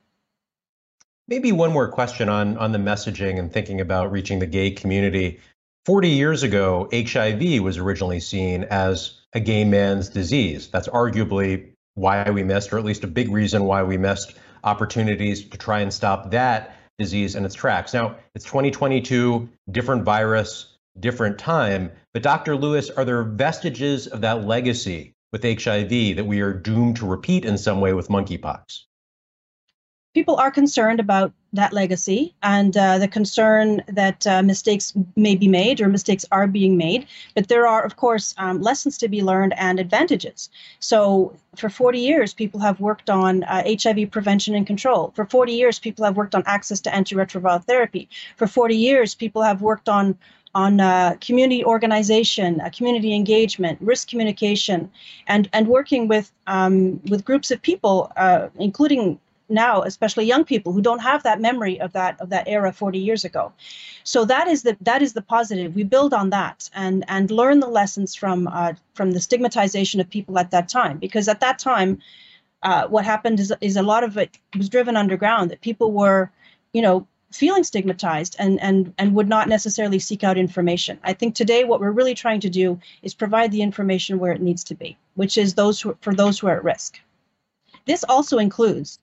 Maybe 1.30 1.52
one 1.52 1.72
more 1.72 1.88
question 1.88 2.28
on, 2.28 2.58
on 2.58 2.72
the 2.72 2.80
messaging 2.80 3.38
and 3.38 3.54
thinking 3.54 3.80
about 3.80 4.12
reaching 4.12 4.40
the 4.40 4.48
gay 4.48 4.72
community. 4.72 5.40
40 5.86 6.10
years 6.10 6.42
ago, 6.42 6.90
HIV 6.92 7.62
was 7.62 7.78
originally 7.78 8.20
seen 8.20 8.64
as 8.64 9.22
a 9.34 9.40
gay 9.40 9.64
man's 9.64 10.10
disease. 10.10 10.70
That's 10.70 10.88
arguably 10.88 11.68
why 11.94 12.28
we 12.32 12.42
missed, 12.42 12.74
or 12.74 12.80
at 12.80 12.84
least 12.84 13.04
a 13.04 13.08
big 13.08 13.30
reason 13.30 13.66
why 13.66 13.84
we 13.84 13.96
missed 13.96 14.34
opportunities 14.64 15.48
to 15.50 15.58
try 15.60 15.82
and 15.82 15.94
stop 15.94 16.32
that 16.32 16.76
disease 16.98 17.36
in 17.36 17.46
its 17.46 17.54
tracks. 17.54 17.94
Now, 17.94 18.16
it's 18.34 18.46
2022, 18.46 19.48
different 19.70 20.06
virus, 20.06 20.78
different 21.00 21.38
time. 21.38 21.92
But 22.12 22.24
Dr. 22.24 22.56
Lewis, 22.56 22.90
are 22.90 23.06
there 23.06 23.22
vestiges 23.22 24.08
of 24.08 24.22
that 24.22 24.46
legacy 24.46 25.14
with 25.32 25.44
HIV 25.44 26.16
that 26.16 26.26
we 26.26 26.42
are 26.42 26.54
doomed 26.54 26.96
to 26.96 27.06
repeat 27.06 27.46
in 27.46 27.60
some 27.60 27.82
way 27.82 27.94
with 27.94 28.08
monkeypox? 28.10 28.86
People 30.20 30.36
are 30.36 30.52
concerned 30.52 31.00
about 31.00 31.32
that 31.54 31.72
legacy 31.72 32.36
and 32.44 32.76
uh, 32.76 32.98
the 32.98 33.08
concern 33.08 33.82
that 33.88 34.28
uh, 34.28 34.42
mistakes 34.44 34.92
may 35.16 35.34
be 35.34 35.48
made 35.48 35.80
or 35.80 35.88
mistakes 35.88 36.26
are 36.30 36.46
being 36.46 36.76
made. 36.76 37.08
But 37.36 37.48
there 37.48 37.66
are, 37.66 37.82
of 37.86 37.96
course, 37.96 38.36
um, 38.38 38.62
lessons 38.62 38.98
to 38.98 39.08
be 39.08 39.22
learned 39.24 39.54
and 39.58 39.80
advantages. 39.80 40.50
So, 40.82 41.34
for 41.56 41.70
40 41.70 42.00
years, 42.00 42.34
people 42.34 42.60
have 42.60 42.82
worked 42.82 43.10
on 43.10 43.44
uh, 43.46 43.64
HIV 43.82 44.12
prevention 44.12 44.56
and 44.56 44.68
control. 44.68 45.14
For 45.16 45.24
40 45.24 45.54
years, 45.54 45.80
people 45.80 46.04
have 46.04 46.18
worked 46.18 46.36
on 46.36 46.44
access 46.46 46.82
to 46.82 46.90
antiretroviral 46.90 47.64
therapy. 47.64 48.10
For 48.36 48.46
40 48.46 48.76
years, 48.76 49.16
people 49.16 49.42
have 49.42 49.62
worked 49.62 49.88
on 49.88 50.18
on 50.56 50.82
uh, 50.82 51.16
community 51.22 51.64
organization, 51.64 52.60
uh, 52.60 52.70
community 52.76 53.14
engagement, 53.14 53.78
risk 53.80 54.10
communication, 54.10 54.92
and 55.28 55.48
and 55.54 55.68
working 55.68 56.10
with 56.10 56.32
um, 56.48 57.00
with 57.12 57.24
groups 57.24 57.52
of 57.52 57.62
people, 57.62 58.12
uh, 58.18 58.48
including 58.58 59.20
now 59.50 59.82
especially 59.82 60.26
young 60.26 60.44
people 60.44 60.72
who 60.74 60.82
don't 60.82 61.00
have 61.00 61.24
that 61.24 61.42
memory 61.42 61.80
of 61.80 61.94
that 61.94 62.20
of 62.22 62.30
that 62.30 62.48
era 62.48 62.72
40 62.72 63.00
years 63.00 63.26
ago. 63.26 63.52
So 64.04 64.26
that 64.26 64.48
is 64.48 64.64
the 64.64 64.78
that 64.82 65.02
is 65.02 65.14
the 65.14 65.22
positive. 65.22 65.76
We 65.76 65.84
build 65.84 66.14
on 66.14 66.30
that 66.32 66.70
and 66.74 67.04
and 67.08 67.32
learn 67.32 67.60
the 67.60 67.68
lessons 67.68 68.16
from 68.16 68.48
uh, 68.48 68.74
from 68.94 69.12
the 69.12 69.22
stigmatization 69.22 70.00
of 70.00 70.10
people 70.10 70.38
at 70.40 70.52
that 70.52 70.70
time. 70.70 70.98
Because 70.98 71.28
at 71.28 71.42
that 71.42 71.60
time 71.60 72.00
uh, 72.62 72.88
what 72.88 73.06
happened 73.06 73.40
is, 73.40 73.54
is 73.62 73.78
a 73.78 73.82
lot 73.82 74.04
of 74.04 74.18
it 74.18 74.38
was 74.58 74.70
driven 74.70 74.98
underground 74.98 75.52
that 75.52 75.62
people 75.62 75.92
were 75.92 76.32
you 76.74 76.82
know 76.82 77.08
feeling 77.32 77.64
stigmatized 77.64 78.36
and 78.40 78.60
and 78.60 78.94
and 78.98 79.14
would 79.16 79.30
not 79.30 79.48
necessarily 79.48 80.00
seek 80.00 80.24
out 80.24 80.38
information. 80.38 81.00
I 81.04 81.14
think 81.14 81.36
today 81.36 81.64
what 81.64 81.80
we're 81.80 81.92
really 81.92 82.16
trying 82.16 82.40
to 82.42 82.50
do 82.50 82.80
is 83.02 83.14
provide 83.14 83.52
the 83.52 83.62
information 83.62 84.20
where 84.20 84.32
it 84.32 84.42
needs 84.42 84.64
to 84.66 84.76
be 84.76 84.98
which 85.20 85.38
is 85.38 85.54
those 85.54 85.82
who, 85.82 85.98
for 86.00 86.16
those 86.16 86.40
who 86.40 86.48
are 86.48 86.56
at 86.56 86.64
risk. 86.64 86.98
This 87.86 88.06
also 88.06 88.38
includes 88.38 89.00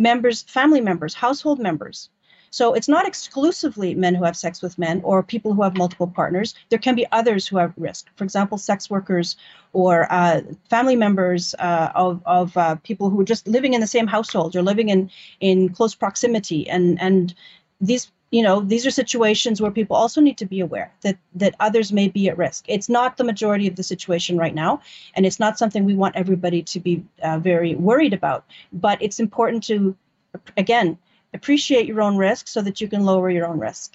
members, 0.00 0.42
family 0.42 0.80
members, 0.80 1.14
household 1.14 1.60
members. 1.60 2.08
So 2.50 2.74
it's 2.74 2.88
not 2.88 3.06
exclusively 3.06 3.94
men 3.94 4.16
who 4.16 4.24
have 4.24 4.36
sex 4.36 4.60
with 4.60 4.76
men 4.76 5.00
or 5.04 5.22
people 5.22 5.54
who 5.54 5.62
have 5.62 5.76
multiple 5.76 6.08
partners. 6.08 6.54
There 6.68 6.80
can 6.80 6.96
be 6.96 7.06
others 7.12 7.46
who 7.46 7.58
have 7.58 7.72
risk. 7.76 8.08
For 8.16 8.24
example, 8.24 8.58
sex 8.58 8.90
workers 8.90 9.36
or 9.72 10.12
uh, 10.12 10.40
family 10.68 10.96
members 10.96 11.54
uh, 11.60 11.92
of, 11.94 12.20
of 12.26 12.56
uh, 12.56 12.74
people 12.82 13.08
who 13.08 13.20
are 13.20 13.24
just 13.24 13.46
living 13.46 13.74
in 13.74 13.80
the 13.80 13.86
same 13.86 14.08
household 14.08 14.56
or 14.56 14.62
living 14.62 14.88
in, 14.88 15.10
in 15.38 15.68
close 15.68 15.94
proximity. 15.94 16.68
And, 16.68 17.00
and 17.00 17.32
these 17.80 18.10
you 18.30 18.42
know 18.42 18.60
these 18.60 18.86
are 18.86 18.90
situations 18.90 19.60
where 19.60 19.70
people 19.70 19.96
also 19.96 20.20
need 20.20 20.38
to 20.38 20.46
be 20.46 20.60
aware 20.60 20.92
that 21.02 21.18
that 21.34 21.54
others 21.60 21.92
may 21.92 22.08
be 22.08 22.28
at 22.28 22.38
risk. 22.38 22.64
It's 22.68 22.88
not 22.88 23.16
the 23.16 23.24
majority 23.24 23.66
of 23.66 23.76
the 23.76 23.82
situation 23.82 24.38
right 24.38 24.54
now 24.54 24.80
and 25.14 25.26
it's 25.26 25.40
not 25.40 25.58
something 25.58 25.84
we 25.84 25.94
want 25.94 26.16
everybody 26.16 26.62
to 26.62 26.80
be 26.80 27.04
uh, 27.22 27.38
very 27.38 27.74
worried 27.74 28.14
about 28.14 28.44
but 28.72 29.00
it's 29.02 29.20
important 29.20 29.64
to 29.64 29.96
again 30.56 30.98
appreciate 31.34 31.86
your 31.86 32.02
own 32.02 32.16
risk 32.16 32.48
so 32.48 32.62
that 32.62 32.80
you 32.80 32.88
can 32.88 33.04
lower 33.04 33.30
your 33.30 33.46
own 33.46 33.58
risk. 33.58 33.94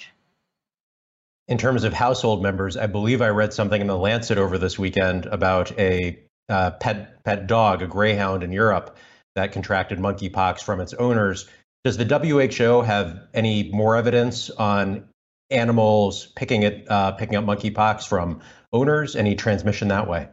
In 1.48 1.58
terms 1.58 1.84
of 1.84 1.94
household 1.94 2.44
members 2.44 2.76
i 2.76 2.88
believe 2.88 3.22
i 3.22 3.30
read 3.30 3.54
something 3.54 3.80
in 3.80 3.88
the 3.88 3.98
lancet 3.98 4.38
over 4.38 4.58
this 4.58 4.78
weekend 4.78 5.26
about 5.28 5.78
a 5.80 6.20
uh, 6.50 6.72
pet 6.72 7.24
pet 7.24 7.48
dog 7.48 7.82
a 7.82 7.88
greyhound 7.88 8.44
in 8.44 8.52
europe 8.52 8.98
that 9.36 9.52
contracted 9.52 10.00
monkeypox 10.00 10.62
from 10.62 10.80
its 10.80 10.94
owners 10.94 11.48
does 11.86 11.98
the 11.98 12.06
WHO 12.06 12.82
have 12.82 13.28
any 13.36 13.70
more 13.72 13.96
evidence 13.96 14.50
on 14.50 15.08
animals 15.52 16.26
picking 16.36 16.64
it, 16.64 16.90
uh, 16.90 17.12
picking 17.12 17.36
up 17.36 17.46
monkeypox 17.46 18.08
from 18.08 18.42
owners? 18.74 19.16
Any 19.16 19.36
transmission 19.36 19.90
that 19.90 20.10
way? 20.10 20.28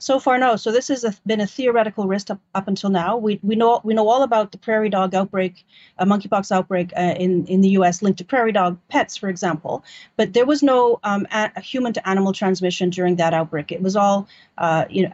So 0.00 0.18
far, 0.18 0.36
no. 0.38 0.56
So 0.56 0.72
this 0.72 0.88
has 0.88 1.20
been 1.24 1.40
a 1.40 1.46
theoretical 1.46 2.08
risk 2.08 2.28
up, 2.28 2.40
up 2.56 2.66
until 2.66 2.90
now. 2.90 3.16
We, 3.16 3.38
we 3.44 3.54
know 3.54 3.80
we 3.84 3.94
know 3.94 4.08
all 4.08 4.24
about 4.24 4.50
the 4.50 4.58
prairie 4.58 4.88
dog 4.88 5.14
outbreak, 5.14 5.64
a 5.96 6.04
monkeypox 6.04 6.50
outbreak 6.50 6.92
uh, 6.96 7.14
in 7.16 7.46
in 7.46 7.60
the 7.60 7.68
U.S. 7.70 8.02
linked 8.02 8.18
to 8.18 8.24
prairie 8.24 8.50
dog 8.50 8.78
pets, 8.88 9.16
for 9.16 9.28
example. 9.28 9.84
But 10.16 10.32
there 10.32 10.44
was 10.44 10.60
no 10.60 10.98
um, 11.04 11.24
a, 11.30 11.60
human 11.60 11.92
to 11.92 12.06
animal 12.06 12.32
transmission 12.32 12.90
during 12.90 13.14
that 13.16 13.32
outbreak. 13.32 13.70
It 13.70 13.80
was 13.80 13.94
all 13.94 14.26
uh, 14.58 14.86
you 14.90 15.04
know 15.04 15.12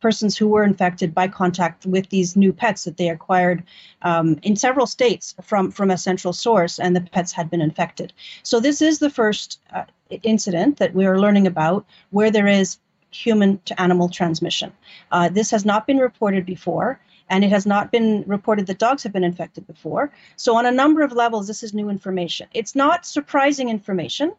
persons 0.00 0.36
who 0.36 0.48
were 0.48 0.62
infected 0.62 1.14
by 1.14 1.28
contact 1.28 1.86
with 1.86 2.08
these 2.10 2.36
new 2.36 2.52
pets 2.52 2.84
that 2.84 2.96
they 2.96 3.08
acquired 3.08 3.62
um, 4.02 4.38
in 4.42 4.56
several 4.56 4.86
states 4.86 5.34
from, 5.42 5.70
from 5.70 5.90
a 5.90 5.98
central 5.98 6.32
source, 6.32 6.78
and 6.78 6.94
the 6.94 7.00
pets 7.00 7.32
had 7.32 7.50
been 7.50 7.60
infected. 7.60 8.12
So, 8.42 8.60
this 8.60 8.80
is 8.80 8.98
the 8.98 9.10
first 9.10 9.60
uh, 9.72 9.84
incident 10.22 10.78
that 10.78 10.94
we 10.94 11.06
are 11.06 11.18
learning 11.18 11.46
about 11.46 11.84
where 12.10 12.30
there 12.30 12.46
is 12.46 12.78
human 13.10 13.58
to 13.64 13.80
animal 13.80 14.08
transmission. 14.08 14.72
Uh, 15.10 15.28
this 15.28 15.50
has 15.50 15.64
not 15.64 15.86
been 15.86 15.98
reported 15.98 16.46
before. 16.46 17.00
And 17.30 17.44
it 17.44 17.50
has 17.50 17.66
not 17.66 17.92
been 17.92 18.24
reported 18.26 18.66
that 18.68 18.78
dogs 18.78 19.02
have 19.02 19.12
been 19.12 19.22
infected 19.22 19.66
before. 19.66 20.10
So, 20.36 20.56
on 20.56 20.64
a 20.64 20.72
number 20.72 21.02
of 21.02 21.12
levels, 21.12 21.46
this 21.46 21.62
is 21.62 21.74
new 21.74 21.90
information. 21.90 22.48
It's 22.54 22.74
not 22.74 23.04
surprising 23.04 23.68
information 23.68 24.32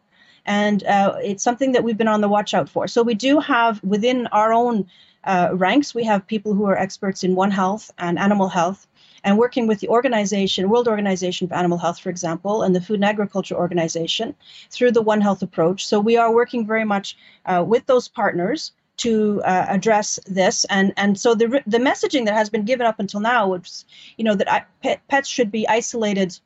and 0.46 0.84
uh, 0.84 1.16
it's 1.22 1.42
something 1.42 1.72
that 1.72 1.84
we've 1.84 1.96
been 1.96 2.08
on 2.08 2.20
the 2.20 2.28
watch 2.28 2.54
out 2.54 2.68
for. 2.68 2.88
So 2.88 3.02
we 3.02 3.14
do 3.14 3.40
have 3.40 3.82
within 3.84 4.26
our 4.28 4.52
own 4.52 4.86
uh, 5.24 5.50
ranks. 5.52 5.94
We 5.94 6.04
have 6.04 6.26
people 6.26 6.54
who 6.54 6.64
are 6.64 6.76
experts 6.76 7.24
in 7.24 7.34
One 7.34 7.50
Health 7.50 7.90
and 7.98 8.18
animal 8.18 8.48
health, 8.48 8.86
and 9.24 9.38
working 9.38 9.66
with 9.66 9.80
the 9.80 9.88
organization, 9.88 10.68
World 10.68 10.88
Organization 10.88 11.46
of 11.46 11.52
Animal 11.52 11.78
Health, 11.78 11.98
for 11.98 12.10
example, 12.10 12.62
and 12.62 12.74
the 12.74 12.80
Food 12.80 12.96
and 12.96 13.04
Agriculture 13.04 13.54
Organization 13.54 14.34
through 14.70 14.92
the 14.92 15.02
One 15.02 15.20
Health 15.20 15.42
approach. 15.42 15.86
So 15.86 16.00
we 16.00 16.16
are 16.16 16.32
working 16.32 16.66
very 16.66 16.84
much 16.84 17.16
uh, 17.46 17.64
with 17.66 17.86
those 17.86 18.08
partners 18.08 18.72
to 18.98 19.40
uh, 19.44 19.64
address 19.68 20.18
this 20.26 20.66
and 20.68 20.92
and 20.98 21.18
so 21.18 21.34
the 21.34 21.62
the 21.66 21.78
messaging 21.78 22.26
that 22.26 22.34
has 22.34 22.50
been 22.50 22.66
given 22.66 22.86
up 22.86 23.00
until 23.00 23.18
now 23.18 23.48
which 23.48 23.84
you 24.18 24.24
know 24.24 24.34
that 24.34 24.52
I, 24.52 24.64
pet, 24.82 25.00
pets 25.08 25.26
should 25.26 25.50
be 25.50 25.66
isolated 25.66 26.38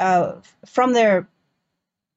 uh, 0.00 0.36
from 0.64 0.94
their 0.94 1.28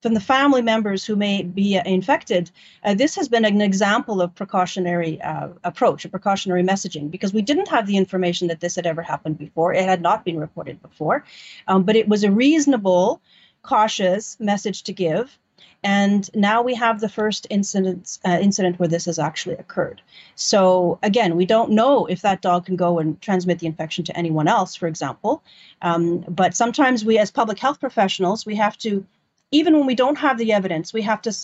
from 0.01 0.13
the 0.13 0.19
family 0.19 0.61
members 0.61 1.05
who 1.05 1.15
may 1.15 1.43
be 1.43 1.77
uh, 1.77 1.83
infected, 1.85 2.51
uh, 2.83 2.93
this 2.93 3.15
has 3.15 3.29
been 3.29 3.45
an 3.45 3.61
example 3.61 4.21
of 4.21 4.33
precautionary 4.33 5.21
uh, 5.21 5.49
approach, 5.63 6.05
a 6.05 6.09
precautionary 6.09 6.63
messaging, 6.63 7.11
because 7.11 7.33
we 7.33 7.41
didn't 7.41 7.67
have 7.67 7.87
the 7.87 7.97
information 7.97 8.47
that 8.47 8.59
this 8.59 8.75
had 8.75 8.87
ever 8.87 9.01
happened 9.01 9.37
before. 9.37 9.73
It 9.73 9.85
had 9.85 10.01
not 10.01 10.25
been 10.25 10.39
reported 10.39 10.81
before, 10.81 11.23
um, 11.67 11.83
but 11.83 11.95
it 11.95 12.07
was 12.07 12.23
a 12.23 12.31
reasonable, 12.31 13.21
cautious 13.61 14.39
message 14.39 14.83
to 14.83 14.93
give. 14.93 15.37
And 15.83 16.29
now 16.35 16.61
we 16.61 16.75
have 16.75 16.99
the 16.99 17.09
first 17.09 17.47
incident 17.49 18.19
uh, 18.23 18.37
incident 18.39 18.79
where 18.79 18.89
this 18.89 19.05
has 19.05 19.17
actually 19.17 19.55
occurred. 19.55 20.01
So 20.35 20.99
again, 21.01 21.35
we 21.35 21.45
don't 21.45 21.71
know 21.71 22.05
if 22.05 22.21
that 22.21 22.41
dog 22.41 22.65
can 22.65 22.75
go 22.75 22.99
and 22.99 23.19
transmit 23.19 23.59
the 23.59 23.67
infection 23.67 24.05
to 24.05 24.17
anyone 24.17 24.47
else, 24.47 24.75
for 24.75 24.87
example. 24.87 25.43
Um, 25.81 26.19
but 26.27 26.55
sometimes 26.55 27.03
we, 27.03 27.17
as 27.17 27.31
public 27.31 27.57
health 27.57 27.79
professionals, 27.79 28.45
we 28.45 28.55
have 28.55 28.77
to 28.79 29.05
even 29.51 29.77
when 29.77 29.85
we 29.85 29.95
don't 29.95 30.17
have 30.17 30.37
the 30.37 30.53
evidence, 30.53 30.93
we 30.93 31.01
have 31.01 31.21
to, 31.23 31.35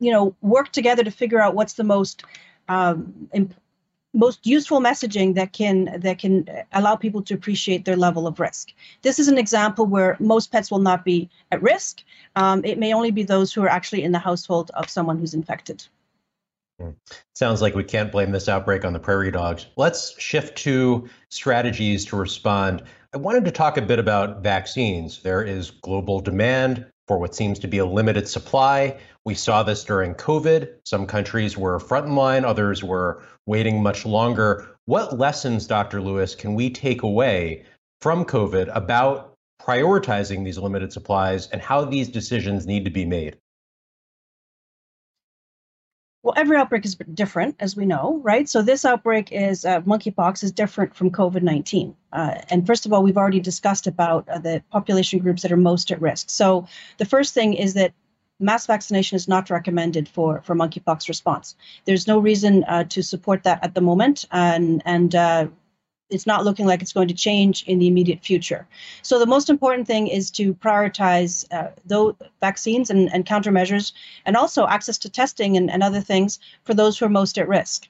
you 0.00 0.12
know, 0.12 0.34
work 0.40 0.72
together 0.72 1.04
to 1.04 1.10
figure 1.10 1.40
out 1.40 1.54
what's 1.54 1.74
the 1.74 1.84
most 1.84 2.24
um, 2.68 3.28
imp- 3.32 3.54
most 4.14 4.46
useful 4.46 4.80
messaging 4.80 5.34
that 5.34 5.52
can 5.52 6.00
that 6.00 6.18
can 6.18 6.48
allow 6.72 6.94
people 6.94 7.20
to 7.20 7.34
appreciate 7.34 7.84
their 7.84 7.96
level 7.96 8.26
of 8.26 8.38
risk. 8.38 8.72
This 9.02 9.18
is 9.18 9.26
an 9.28 9.38
example 9.38 9.86
where 9.86 10.16
most 10.20 10.52
pets 10.52 10.70
will 10.70 10.78
not 10.78 11.04
be 11.04 11.28
at 11.50 11.60
risk. 11.60 12.02
Um, 12.36 12.64
it 12.64 12.78
may 12.78 12.94
only 12.94 13.10
be 13.10 13.24
those 13.24 13.52
who 13.52 13.62
are 13.62 13.68
actually 13.68 14.04
in 14.04 14.12
the 14.12 14.18
household 14.20 14.70
of 14.74 14.88
someone 14.88 15.18
who's 15.18 15.34
infected. 15.34 15.84
Hmm. 16.80 16.90
Sounds 17.34 17.60
like 17.60 17.74
we 17.74 17.84
can't 17.84 18.10
blame 18.10 18.30
this 18.30 18.48
outbreak 18.48 18.84
on 18.84 18.92
the 18.92 18.98
prairie 18.98 19.30
dogs. 19.30 19.66
Let's 19.76 20.18
shift 20.20 20.58
to 20.58 21.08
strategies 21.28 22.04
to 22.06 22.16
respond. 22.16 22.82
I 23.12 23.16
wanted 23.16 23.44
to 23.44 23.52
talk 23.52 23.76
a 23.76 23.82
bit 23.82 23.98
about 23.98 24.42
vaccines. 24.42 25.22
There 25.22 25.42
is 25.42 25.70
global 25.70 26.20
demand 26.20 26.86
for 27.06 27.18
what 27.18 27.34
seems 27.34 27.58
to 27.60 27.68
be 27.68 27.78
a 27.78 27.86
limited 27.86 28.28
supply. 28.28 28.98
We 29.24 29.34
saw 29.34 29.62
this 29.62 29.84
during 29.84 30.14
COVID. 30.14 30.68
Some 30.84 31.06
countries 31.06 31.56
were 31.56 31.78
front 31.78 32.06
in 32.06 32.16
line, 32.16 32.44
others 32.44 32.82
were 32.82 33.22
waiting 33.46 33.82
much 33.82 34.06
longer. 34.06 34.76
What 34.86 35.18
lessons, 35.18 35.66
Dr. 35.66 36.00
Lewis, 36.00 36.34
can 36.34 36.54
we 36.54 36.70
take 36.70 37.02
away 37.02 37.64
from 38.00 38.24
COVID 38.24 38.70
about 38.74 39.34
prioritizing 39.60 40.44
these 40.44 40.58
limited 40.58 40.92
supplies 40.92 41.48
and 41.48 41.60
how 41.60 41.84
these 41.84 42.08
decisions 42.08 42.66
need 42.66 42.84
to 42.84 42.90
be 42.90 43.04
made? 43.04 43.38
Well, 46.24 46.32
every 46.38 46.56
outbreak 46.56 46.86
is 46.86 46.94
different, 46.94 47.56
as 47.60 47.76
we 47.76 47.84
know, 47.84 48.18
right? 48.24 48.48
So 48.48 48.62
this 48.62 48.86
outbreak 48.86 49.30
is 49.30 49.66
uh, 49.66 49.82
monkeypox 49.82 50.42
is 50.42 50.52
different 50.52 50.94
from 50.96 51.10
COVID 51.10 51.42
nineteen. 51.42 51.94
Uh, 52.14 52.36
and 52.48 52.66
first 52.66 52.86
of 52.86 52.94
all, 52.94 53.02
we've 53.02 53.18
already 53.18 53.40
discussed 53.40 53.86
about 53.86 54.26
uh, 54.30 54.38
the 54.38 54.62
population 54.70 55.18
groups 55.18 55.42
that 55.42 55.52
are 55.52 55.58
most 55.58 55.90
at 55.90 56.00
risk. 56.00 56.30
So 56.30 56.66
the 56.96 57.04
first 57.04 57.34
thing 57.34 57.52
is 57.52 57.74
that 57.74 57.92
mass 58.40 58.66
vaccination 58.66 59.16
is 59.16 59.28
not 59.28 59.50
recommended 59.50 60.08
for 60.08 60.40
for 60.40 60.56
monkeypox 60.56 61.08
response. 61.08 61.56
There's 61.84 62.06
no 62.06 62.18
reason 62.18 62.64
uh, 62.64 62.84
to 62.84 63.02
support 63.02 63.42
that 63.42 63.62
at 63.62 63.74
the 63.74 63.82
moment, 63.82 64.24
and 64.30 64.82
and 64.86 65.14
uh, 65.14 65.48
it's 66.10 66.26
not 66.26 66.44
looking 66.44 66.66
like 66.66 66.82
it's 66.82 66.92
going 66.92 67.08
to 67.08 67.14
change 67.14 67.64
in 67.64 67.78
the 67.78 67.88
immediate 67.88 68.22
future. 68.22 68.66
So 69.02 69.18
the 69.18 69.26
most 69.26 69.48
important 69.48 69.86
thing 69.86 70.08
is 70.08 70.30
to 70.32 70.54
prioritize 70.54 71.46
uh, 71.52 71.70
those 71.84 72.14
vaccines 72.40 72.90
and, 72.90 73.12
and 73.12 73.26
countermeasures, 73.26 73.92
and 74.26 74.36
also 74.36 74.66
access 74.66 74.98
to 74.98 75.08
testing 75.08 75.56
and, 75.56 75.70
and 75.70 75.82
other 75.82 76.00
things 76.00 76.38
for 76.64 76.74
those 76.74 76.98
who 76.98 77.06
are 77.06 77.10
most 77.10 77.38
at 77.38 77.48
risk. 77.48 77.88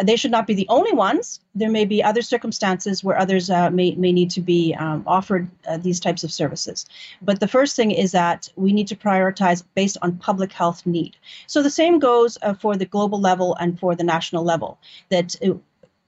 They 0.00 0.14
should 0.14 0.30
not 0.30 0.46
be 0.46 0.54
the 0.54 0.68
only 0.68 0.92
ones. 0.92 1.40
There 1.56 1.70
may 1.70 1.84
be 1.84 2.04
other 2.04 2.22
circumstances 2.22 3.02
where 3.02 3.18
others 3.18 3.50
uh, 3.50 3.70
may, 3.70 3.96
may 3.96 4.12
need 4.12 4.30
to 4.30 4.40
be 4.40 4.72
um, 4.74 5.02
offered 5.06 5.48
uh, 5.66 5.76
these 5.76 5.98
types 5.98 6.22
of 6.22 6.32
services. 6.32 6.86
But 7.20 7.40
the 7.40 7.48
first 7.48 7.74
thing 7.74 7.90
is 7.90 8.12
that 8.12 8.48
we 8.54 8.72
need 8.72 8.86
to 8.88 8.96
prioritize 8.96 9.64
based 9.74 9.98
on 10.00 10.16
public 10.18 10.52
health 10.52 10.86
need. 10.86 11.16
So 11.48 11.62
the 11.62 11.70
same 11.70 11.98
goes 11.98 12.38
uh, 12.42 12.54
for 12.54 12.76
the 12.76 12.86
global 12.86 13.20
level 13.20 13.56
and 13.56 13.78
for 13.78 13.96
the 13.96 14.04
national 14.04 14.44
level. 14.44 14.78
That 15.08 15.34
uh, 15.44 15.54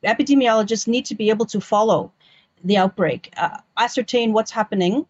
epidemiologists 0.04 0.88
need 0.88 1.04
to 1.06 1.14
be 1.14 1.30
able 1.30 1.46
to 1.46 1.60
follow 1.60 2.12
the 2.64 2.76
outbreak, 2.76 3.32
uh, 3.36 3.58
ascertain 3.76 4.32
what's 4.32 4.50
happening, 4.50 5.06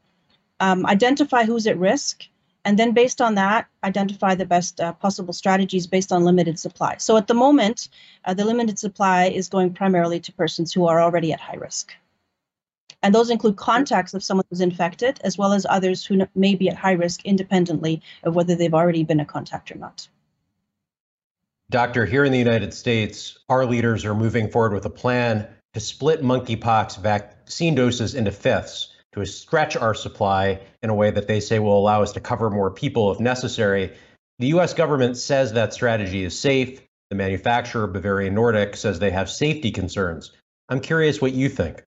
um, 0.61 0.87
identify 0.87 1.45
who's 1.45 1.67
at 1.67 1.79
risk, 1.79 2.25
and 2.65 2.79
then 2.79 2.93
based 2.93 3.21
on 3.21 3.35
that, 3.37 3.67
identify 3.85 4.35
the 4.35 4.45
best 4.45 4.81
uh, 4.81 4.93
possible 4.93 5.33
strategies 5.33 5.87
based 5.87 6.13
on 6.13 6.25
limited 6.25 6.59
supply. 6.59 6.97
So 6.99 7.17
at 7.17 7.27
the 7.27 7.35
moment, 7.35 7.89
uh, 8.27 8.35
the 8.35 8.45
limited 8.45 8.79
supply 8.79 9.27
is 9.27 9.49
going 9.49 9.73
primarily 9.73 10.21
to 10.21 10.33
persons 10.33 10.73
who 10.73 10.87
are 10.87 11.01
already 11.01 11.33
at 11.33 11.41
high 11.41 11.57
risk. 11.57 11.95
And 13.03 13.15
those 13.15 13.31
include 13.31 13.57
contacts 13.57 14.13
of 14.13 14.23
someone 14.23 14.45
who's 14.51 14.61
infected, 14.61 15.21
as 15.25 15.39
well 15.39 15.55
as 15.55 15.65
others 15.71 16.05
who 16.05 16.27
may 16.35 16.55
be 16.55 16.69
at 16.69 16.77
high 16.77 16.93
risk 16.93 17.25
independently 17.25 18.03
of 18.25 18.35
whether 18.35 18.55
they've 18.55 18.75
already 18.75 19.05
been 19.05 19.21
a 19.21 19.25
contact 19.25 19.73
or 19.73 19.79
not. 19.79 20.07
Doctor, 21.71 22.05
here 22.05 22.25
in 22.25 22.33
the 22.33 22.39
United 22.39 22.75
States, 22.75 23.39
our 23.49 23.65
leaders 23.65 24.05
are 24.05 24.15
moving 24.15 24.51
forward 24.51 24.73
with 24.73 24.87
a 24.87 24.91
plan 24.91 25.47
to 25.73 25.79
split 25.79 26.21
monkeypox 26.21 27.01
vaccine 27.01 27.77
doses 27.77 28.17
into 28.17 28.33
fifths 28.33 28.89
to 29.13 29.25
stretch 29.25 29.77
our 29.77 29.95
supply 29.95 30.61
in 30.83 30.91
a 30.91 30.95
way 30.95 31.13
that 31.13 31.29
they 31.29 31.39
say 31.39 31.61
will 31.61 31.79
allow 31.79 32.03
us 32.03 32.11
to 32.13 32.21
cover 32.21 32.51
more 32.51 32.73
people 32.73 33.13
if 33.13 33.21
necessary. 33.21 33.93
The 34.41 34.49
US 34.49 34.75
government 34.75 35.17
says 35.17 35.53
that 35.53 35.73
strategy 35.73 36.25
is 36.25 36.37
safe. 36.37 36.81
The 37.09 37.17
manufacturer, 37.17 37.87
Bavarian 37.87 38.35
Nordic, 38.35 38.77
says 38.77 38.99
they 38.99 39.13
have 39.13 39.31
safety 39.31 39.71
concerns. 39.71 40.33
I'm 40.69 40.81
curious 40.81 41.21
what 41.21 41.35
you 41.35 41.49
think. 41.49 41.85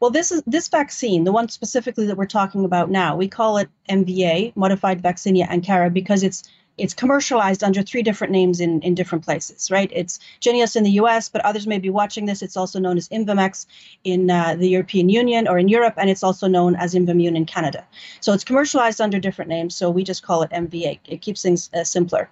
Well, 0.00 0.10
this 0.10 0.32
is 0.32 0.42
this 0.44 0.66
vaccine, 0.66 1.22
the 1.22 1.32
one 1.32 1.48
specifically 1.48 2.06
that 2.06 2.16
we're 2.16 2.26
talking 2.26 2.64
about 2.64 2.90
now. 2.90 3.16
We 3.16 3.28
call 3.28 3.58
it 3.58 3.68
MVA, 3.88 4.56
modified 4.56 5.02
vaccinia 5.02 5.48
ankara, 5.48 5.92
because 5.92 6.24
it's 6.24 6.42
it's 6.76 6.94
commercialized 6.94 7.62
under 7.62 7.82
three 7.82 8.02
different 8.02 8.32
names 8.32 8.60
in, 8.60 8.80
in 8.82 8.94
different 8.94 9.24
places, 9.24 9.70
right? 9.70 9.90
It's 9.94 10.18
Jynneos 10.40 10.76
in 10.76 10.82
the 10.82 10.90
US, 11.02 11.28
but 11.28 11.44
others 11.44 11.66
may 11.66 11.78
be 11.78 11.90
watching 11.90 12.26
this. 12.26 12.42
It's 12.42 12.56
also 12.56 12.80
known 12.80 12.96
as 12.96 13.08
Imvanex 13.08 13.66
in 14.02 14.30
uh, 14.30 14.56
the 14.56 14.68
European 14.68 15.08
Union 15.08 15.46
or 15.46 15.58
in 15.58 15.68
Europe, 15.68 15.94
and 15.96 16.10
it's 16.10 16.22
also 16.22 16.48
known 16.48 16.74
as 16.76 16.94
Imvamune 16.94 17.36
in 17.36 17.46
Canada. 17.46 17.84
So 18.20 18.32
it's 18.32 18.44
commercialized 18.44 19.00
under 19.00 19.18
different 19.18 19.48
names, 19.48 19.74
so 19.74 19.90
we 19.90 20.02
just 20.02 20.22
call 20.22 20.42
it 20.42 20.50
MVA. 20.50 20.98
It 21.06 21.22
keeps 21.22 21.42
things 21.42 21.70
uh, 21.74 21.84
simpler. 21.84 22.28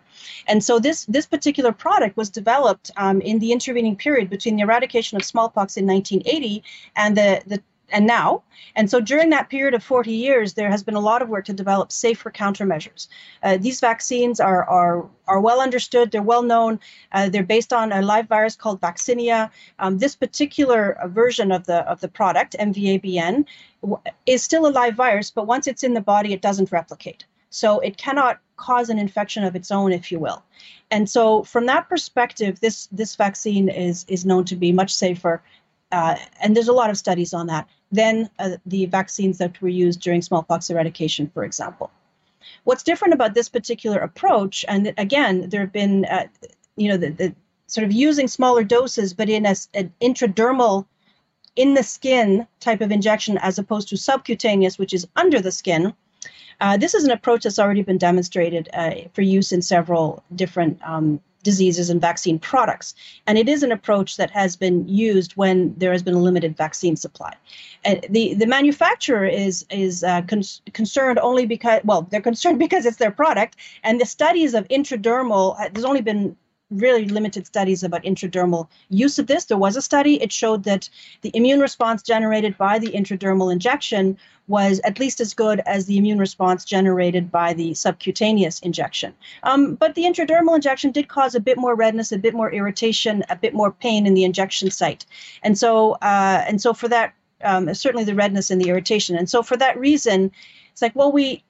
And 0.48 0.62
so 0.62 0.78
this, 0.78 1.04
this 1.06 1.26
particular 1.26 1.72
product 1.72 2.16
was 2.16 2.30
developed 2.30 2.90
um, 2.96 3.20
in 3.20 3.38
the 3.38 3.52
intervening 3.52 3.96
period 3.96 4.28
between 4.28 4.56
the 4.56 4.62
eradication 4.62 5.16
of 5.16 5.24
smallpox 5.24 5.76
in 5.76 5.86
1980 5.86 6.62
and 6.96 7.16
the, 7.16 7.42
the 7.46 7.62
and 7.92 8.06
now. 8.06 8.42
And 8.74 8.90
so 8.90 9.00
during 9.00 9.30
that 9.30 9.50
period 9.50 9.74
of 9.74 9.84
40 9.84 10.10
years, 10.12 10.54
there 10.54 10.70
has 10.70 10.82
been 10.82 10.94
a 10.94 11.00
lot 11.00 11.22
of 11.22 11.28
work 11.28 11.44
to 11.44 11.52
develop 11.52 11.92
safer 11.92 12.30
countermeasures. 12.30 13.06
Uh, 13.42 13.58
these 13.58 13.80
vaccines 13.80 14.40
are, 14.40 14.64
are, 14.64 15.06
are 15.28 15.40
well 15.40 15.60
understood, 15.60 16.10
they're 16.10 16.22
well 16.22 16.42
known, 16.42 16.80
uh, 17.12 17.28
they're 17.28 17.42
based 17.42 17.72
on 17.72 17.92
a 17.92 18.02
live 18.02 18.28
virus 18.28 18.56
called 18.56 18.80
vaccinia. 18.80 19.50
Um, 19.78 19.98
this 19.98 20.16
particular 20.16 20.98
version 21.06 21.52
of 21.52 21.66
the, 21.66 21.88
of 21.88 22.00
the 22.00 22.08
product, 22.08 22.56
MVABN, 22.58 23.44
is 24.26 24.42
still 24.42 24.66
a 24.66 24.72
live 24.72 24.94
virus, 24.94 25.30
but 25.30 25.46
once 25.46 25.66
it's 25.66 25.84
in 25.84 25.94
the 25.94 26.00
body, 26.00 26.32
it 26.32 26.40
doesn't 26.40 26.72
replicate. 26.72 27.24
So 27.50 27.80
it 27.80 27.98
cannot 27.98 28.40
cause 28.56 28.88
an 28.88 28.98
infection 28.98 29.44
of 29.44 29.54
its 29.54 29.70
own, 29.70 29.92
if 29.92 30.10
you 30.10 30.18
will. 30.18 30.42
And 30.90 31.08
so 31.08 31.42
from 31.42 31.66
that 31.66 31.88
perspective, 31.88 32.60
this, 32.60 32.88
this 32.92 33.16
vaccine 33.16 33.68
is, 33.68 34.06
is 34.08 34.24
known 34.24 34.44
to 34.46 34.56
be 34.56 34.72
much 34.72 34.94
safer 34.94 35.42
uh, 35.92 36.16
and 36.40 36.56
there's 36.56 36.68
a 36.68 36.72
lot 36.72 36.90
of 36.90 36.96
studies 36.96 37.32
on 37.34 37.46
that 37.46 37.68
than 37.92 38.28
uh, 38.38 38.56
the 38.66 38.86
vaccines 38.86 39.38
that 39.38 39.60
were 39.60 39.68
used 39.68 40.00
during 40.00 40.22
smallpox 40.22 40.70
eradication, 40.70 41.30
for 41.32 41.44
example. 41.44 41.90
What's 42.64 42.82
different 42.82 43.14
about 43.14 43.34
this 43.34 43.48
particular 43.48 43.98
approach, 43.98 44.64
and 44.66 44.92
again, 44.96 45.48
there 45.50 45.60
have 45.60 45.72
been, 45.72 46.06
uh, 46.06 46.26
you 46.76 46.88
know, 46.88 46.96
the, 46.96 47.10
the, 47.10 47.34
sort 47.66 47.84
of 47.84 47.92
using 47.92 48.28
smaller 48.28 48.64
doses, 48.64 49.14
but 49.14 49.28
in 49.28 49.46
a, 49.46 49.54
an 49.74 49.92
intradermal, 50.02 50.86
in 51.56 51.74
the 51.74 51.82
skin 51.82 52.46
type 52.60 52.80
of 52.80 52.90
injection, 52.90 53.38
as 53.38 53.58
opposed 53.58 53.88
to 53.88 53.96
subcutaneous, 53.96 54.78
which 54.78 54.92
is 54.92 55.06
under 55.16 55.40
the 55.40 55.52
skin. 55.52 55.94
Uh, 56.60 56.76
this 56.76 56.94
is 56.94 57.04
an 57.04 57.10
approach 57.10 57.42
that's 57.42 57.58
already 57.58 57.82
been 57.82 57.98
demonstrated 57.98 58.68
uh, 58.74 58.94
for 59.14 59.22
use 59.22 59.52
in 59.52 59.62
several 59.62 60.22
different 60.34 60.78
um, 60.86 61.20
diseases 61.42 61.90
and 61.90 62.00
vaccine 62.00 62.38
products. 62.38 62.94
And 63.26 63.38
it 63.38 63.48
is 63.48 63.62
an 63.62 63.72
approach 63.72 64.16
that 64.16 64.30
has 64.30 64.56
been 64.56 64.88
used 64.88 65.32
when 65.32 65.74
there 65.76 65.92
has 65.92 66.02
been 66.02 66.14
a 66.14 66.20
limited 66.20 66.56
vaccine 66.56 66.96
supply. 66.96 67.34
And 67.84 68.04
the, 68.08 68.34
the 68.34 68.46
manufacturer 68.46 69.26
is, 69.26 69.66
is 69.70 70.04
uh, 70.04 70.22
con- 70.22 70.42
concerned 70.72 71.18
only 71.18 71.46
because, 71.46 71.80
well, 71.84 72.02
they're 72.02 72.20
concerned 72.20 72.58
because 72.66 72.86
it's 72.86 72.98
their 72.98 73.10
product. 73.10 73.56
And 73.82 74.00
the 74.00 74.06
studies 74.06 74.54
of 74.54 74.66
intradermal, 74.68 75.60
uh, 75.60 75.68
there's 75.72 75.84
only 75.84 76.02
been 76.02 76.36
really 76.70 77.06
limited 77.06 77.46
studies 77.46 77.82
about 77.82 78.02
intradermal 78.02 78.68
use 78.88 79.18
of 79.18 79.26
this. 79.26 79.44
There 79.44 79.58
was 79.58 79.76
a 79.76 79.82
study, 79.82 80.22
it 80.22 80.32
showed 80.32 80.64
that 80.64 80.88
the 81.20 81.30
immune 81.34 81.60
response 81.60 82.02
generated 82.02 82.56
by 82.56 82.78
the 82.78 82.88
intradermal 82.88 83.52
injection 83.52 84.16
was 84.52 84.82
at 84.84 85.00
least 85.00 85.18
as 85.18 85.32
good 85.32 85.62
as 85.64 85.86
the 85.86 85.96
immune 85.96 86.18
response 86.18 86.62
generated 86.62 87.32
by 87.32 87.54
the 87.54 87.72
subcutaneous 87.72 88.60
injection. 88.60 89.14
Um, 89.44 89.76
but 89.76 89.94
the 89.94 90.04
intradermal 90.04 90.54
injection 90.54 90.90
did 90.92 91.08
cause 91.08 91.34
a 91.34 91.40
bit 91.40 91.56
more 91.56 91.74
redness, 91.74 92.12
a 92.12 92.18
bit 92.18 92.34
more 92.34 92.52
irritation, 92.52 93.24
a 93.30 93.36
bit 93.36 93.54
more 93.54 93.72
pain 93.72 94.06
in 94.06 94.12
the 94.12 94.24
injection 94.24 94.70
site. 94.70 95.06
And 95.42 95.56
so, 95.56 95.92
uh, 96.02 96.44
and 96.46 96.60
so 96.60 96.74
for 96.74 96.88
that, 96.88 97.14
um, 97.42 97.72
certainly 97.72 98.04
the 98.04 98.14
redness 98.14 98.50
and 98.50 98.60
the 98.60 98.68
irritation. 98.68 99.16
And 99.16 99.28
so 99.30 99.42
for 99.42 99.56
that 99.56 99.78
reason, 99.78 100.30
it's 100.70 100.82
like, 100.82 100.94
well, 100.94 101.10
we 101.10 101.42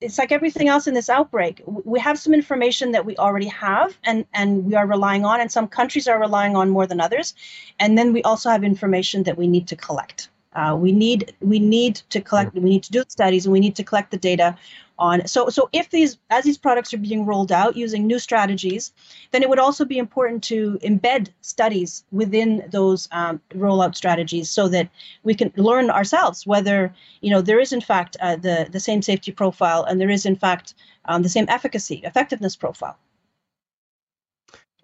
it's 0.00 0.16
like 0.16 0.32
everything 0.32 0.68
else 0.68 0.86
in 0.86 0.94
this 0.94 1.10
outbreak. 1.10 1.62
We 1.66 2.00
have 2.00 2.18
some 2.18 2.32
information 2.32 2.92
that 2.92 3.04
we 3.04 3.18
already 3.18 3.48
have 3.48 3.98
and, 4.02 4.24
and 4.32 4.64
we 4.64 4.74
are 4.74 4.86
relying 4.86 5.26
on, 5.26 5.42
and 5.42 5.52
some 5.52 5.68
countries 5.68 6.08
are 6.08 6.18
relying 6.18 6.56
on 6.56 6.70
more 6.70 6.86
than 6.86 7.02
others. 7.02 7.34
And 7.78 7.98
then 7.98 8.14
we 8.14 8.22
also 8.22 8.48
have 8.48 8.64
information 8.64 9.24
that 9.24 9.36
we 9.36 9.46
need 9.46 9.68
to 9.68 9.76
collect. 9.76 10.30
Uh, 10.54 10.76
we 10.78 10.90
need 10.90 11.32
we 11.40 11.60
need 11.60 11.96
to 12.10 12.20
collect. 12.20 12.54
We 12.54 12.60
need 12.60 12.82
to 12.82 12.90
do 12.90 13.04
studies, 13.06 13.46
and 13.46 13.52
we 13.52 13.60
need 13.60 13.76
to 13.76 13.84
collect 13.84 14.10
the 14.10 14.16
data 14.16 14.56
on. 14.98 15.26
So 15.26 15.48
so 15.48 15.68
if 15.72 15.90
these 15.90 16.18
as 16.28 16.44
these 16.44 16.58
products 16.58 16.92
are 16.92 16.98
being 16.98 17.24
rolled 17.24 17.52
out 17.52 17.76
using 17.76 18.04
new 18.06 18.18
strategies, 18.18 18.92
then 19.30 19.42
it 19.42 19.48
would 19.48 19.60
also 19.60 19.84
be 19.84 19.96
important 19.96 20.42
to 20.44 20.76
embed 20.82 21.28
studies 21.40 22.04
within 22.10 22.68
those 22.70 23.08
um, 23.12 23.40
rollout 23.54 23.94
strategies 23.94 24.50
so 24.50 24.68
that 24.68 24.88
we 25.22 25.34
can 25.34 25.52
learn 25.56 25.88
ourselves 25.88 26.46
whether 26.46 26.92
you 27.20 27.30
know 27.30 27.40
there 27.40 27.60
is 27.60 27.72
in 27.72 27.80
fact 27.80 28.16
uh, 28.20 28.34
the 28.34 28.68
the 28.72 28.80
same 28.80 29.02
safety 29.02 29.30
profile 29.30 29.84
and 29.84 30.00
there 30.00 30.10
is 30.10 30.26
in 30.26 30.34
fact 30.34 30.74
um, 31.04 31.22
the 31.22 31.28
same 31.28 31.46
efficacy 31.48 32.02
effectiveness 32.04 32.56
profile. 32.56 32.98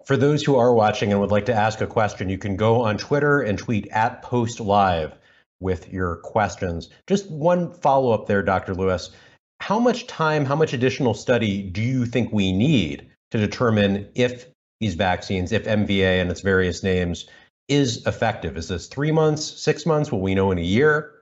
For 0.05 0.15
those 0.15 0.41
who 0.45 0.55
are 0.55 0.73
watching 0.73 1.11
and 1.11 1.19
would 1.19 1.31
like 1.31 1.45
to 1.47 1.53
ask 1.53 1.81
a 1.81 1.87
question, 1.87 2.29
you 2.29 2.37
can 2.37 2.55
go 2.55 2.81
on 2.81 2.97
Twitter 2.97 3.41
and 3.41 3.59
tweet 3.59 3.89
at 3.89 4.21
Post 4.21 4.61
Live 4.61 5.11
with 5.59 5.91
your 5.91 6.17
questions. 6.17 6.89
Just 7.07 7.29
one 7.29 7.71
follow 7.71 8.11
up 8.11 8.27
there, 8.27 8.43
Dr. 8.43 8.75
Lewis. 8.75 9.11
How 9.59 9.79
much 9.79 10.07
time, 10.07 10.45
how 10.45 10.55
much 10.55 10.73
additional 10.73 11.13
study 11.13 11.63
do 11.63 11.81
you 11.81 12.05
think 12.05 12.31
we 12.31 12.51
need 12.51 13.09
to 13.31 13.37
determine 13.37 14.09
if 14.15 14.45
these 14.79 14.95
vaccines, 14.95 15.51
if 15.51 15.65
MVA 15.65 16.21
and 16.21 16.29
its 16.29 16.41
various 16.41 16.83
names, 16.83 17.27
is 17.67 18.05
effective? 18.05 18.55
Is 18.55 18.67
this 18.67 18.87
three 18.87 19.11
months, 19.11 19.43
six 19.43 19.85
months? 19.85 20.11
Will 20.11 20.21
we 20.21 20.35
know 20.35 20.51
in 20.51 20.57
a 20.57 20.61
year? 20.61 21.16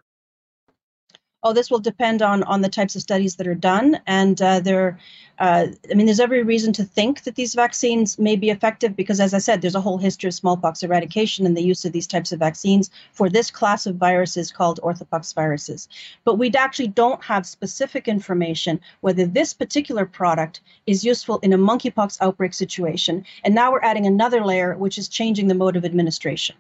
Oh, 1.46 1.54
this 1.54 1.70
will 1.70 1.80
depend 1.80 2.24
on 2.24 2.42
on 2.44 2.62
the 2.62 2.70
types 2.70 2.96
of 2.96 3.04
studies 3.04 3.36
that 3.36 3.48
are 3.48 3.54
done, 3.54 4.00
and 4.08 4.42
uh, 4.42 4.60
there 4.62 4.98
uh, 5.38 5.68
I 5.92 5.94
mean, 5.94 6.06
there's 6.06 6.20
every 6.20 6.44
reason 6.44 6.72
to 6.74 6.84
think 6.84 7.24
that 7.24 7.36
these 7.36 7.56
vaccines 7.56 8.18
may 8.18 8.36
be 8.36 8.50
effective 8.50 8.96
because, 8.96 9.20
as 9.20 9.34
I 9.34 9.40
said, 9.40 9.62
there's 9.62 9.76
a 9.76 9.82
whole 9.82 9.98
history 9.98 10.30
of 10.30 10.34
smallpox 10.34 10.82
eradication 10.82 11.46
and 11.46 11.58
the 11.58 11.64
use 11.64 11.84
of 11.84 11.92
these 11.92 12.08
types 12.08 12.32
of 12.32 12.40
vaccines 12.40 12.90
for 13.12 13.30
this 13.30 13.52
class 13.52 13.86
of 13.86 13.98
viruses 13.98 14.52
called 14.52 14.80
orthopox 14.82 15.36
viruses. 15.36 15.90
But 16.24 16.36
we 16.36 16.52
actually 16.52 16.88
don't 16.88 17.22
have 17.24 17.46
specific 17.46 18.08
information 18.08 18.80
whether 19.02 19.26
this 19.26 19.54
particular 19.54 20.06
product 20.06 20.62
is 20.88 21.04
useful 21.04 21.40
in 21.40 21.52
a 21.52 21.58
monkeypox 21.58 22.18
outbreak 22.22 22.54
situation. 22.54 23.26
And 23.44 23.54
now 23.54 23.72
we're 23.72 23.84
adding 23.84 24.06
another 24.06 24.46
layer, 24.46 24.78
which 24.78 24.98
is 24.98 25.10
changing 25.10 25.48
the 25.48 25.56
mode 25.56 25.76
of 25.76 25.84
administration. 25.84 26.56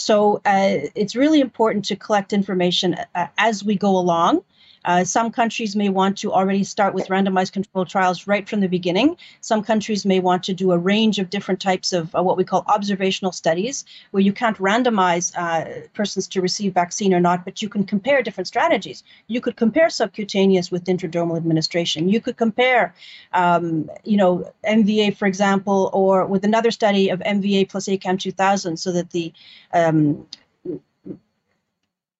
So 0.00 0.40
uh, 0.46 0.88
it's 0.94 1.14
really 1.14 1.40
important 1.40 1.84
to 1.86 1.96
collect 1.96 2.32
information 2.32 2.96
uh, 3.14 3.26
as 3.36 3.62
we 3.62 3.76
go 3.76 3.98
along 3.98 4.42
Uh, 4.84 5.04
some 5.04 5.30
countries 5.30 5.76
may 5.76 5.88
want 5.88 6.18
to 6.18 6.32
already 6.32 6.64
start 6.64 6.94
with 6.94 7.08
randomized 7.08 7.52
controlled 7.52 7.88
trials 7.88 8.26
right 8.26 8.48
from 8.48 8.60
the 8.60 8.68
beginning. 8.68 9.16
Some 9.40 9.62
countries 9.62 10.06
may 10.06 10.20
want 10.20 10.42
to 10.44 10.54
do 10.54 10.72
a 10.72 10.78
range 10.78 11.18
of 11.18 11.30
different 11.30 11.60
types 11.60 11.92
of 11.92 12.14
uh, 12.14 12.22
what 12.22 12.36
we 12.36 12.44
call 12.44 12.64
observational 12.66 13.32
studies, 13.32 13.84
where 14.10 14.22
you 14.22 14.32
can't 14.32 14.56
randomize 14.58 15.32
uh, 15.36 15.86
persons 15.94 16.26
to 16.28 16.40
receive 16.40 16.74
vaccine 16.74 17.12
or 17.12 17.20
not, 17.20 17.44
but 17.44 17.62
you 17.62 17.68
can 17.68 17.84
compare 17.84 18.22
different 18.22 18.48
strategies. 18.48 19.02
You 19.26 19.40
could 19.40 19.56
compare 19.56 19.90
subcutaneous 19.90 20.70
with 20.70 20.84
intradermal 20.84 21.36
administration. 21.36 22.08
You 22.08 22.20
could 22.20 22.36
compare, 22.36 22.94
um, 23.32 23.90
you 24.04 24.16
know, 24.16 24.52
MVA, 24.66 25.16
for 25.16 25.26
example, 25.26 25.90
or 25.92 26.26
with 26.26 26.44
another 26.44 26.70
study 26.70 27.10
of 27.10 27.20
MVA 27.20 27.68
plus 27.68 27.86
ACAM 27.86 28.18
2000, 28.18 28.76
so 28.76 28.92
that 28.92 29.10
the 29.10 29.32
um, 29.72 30.26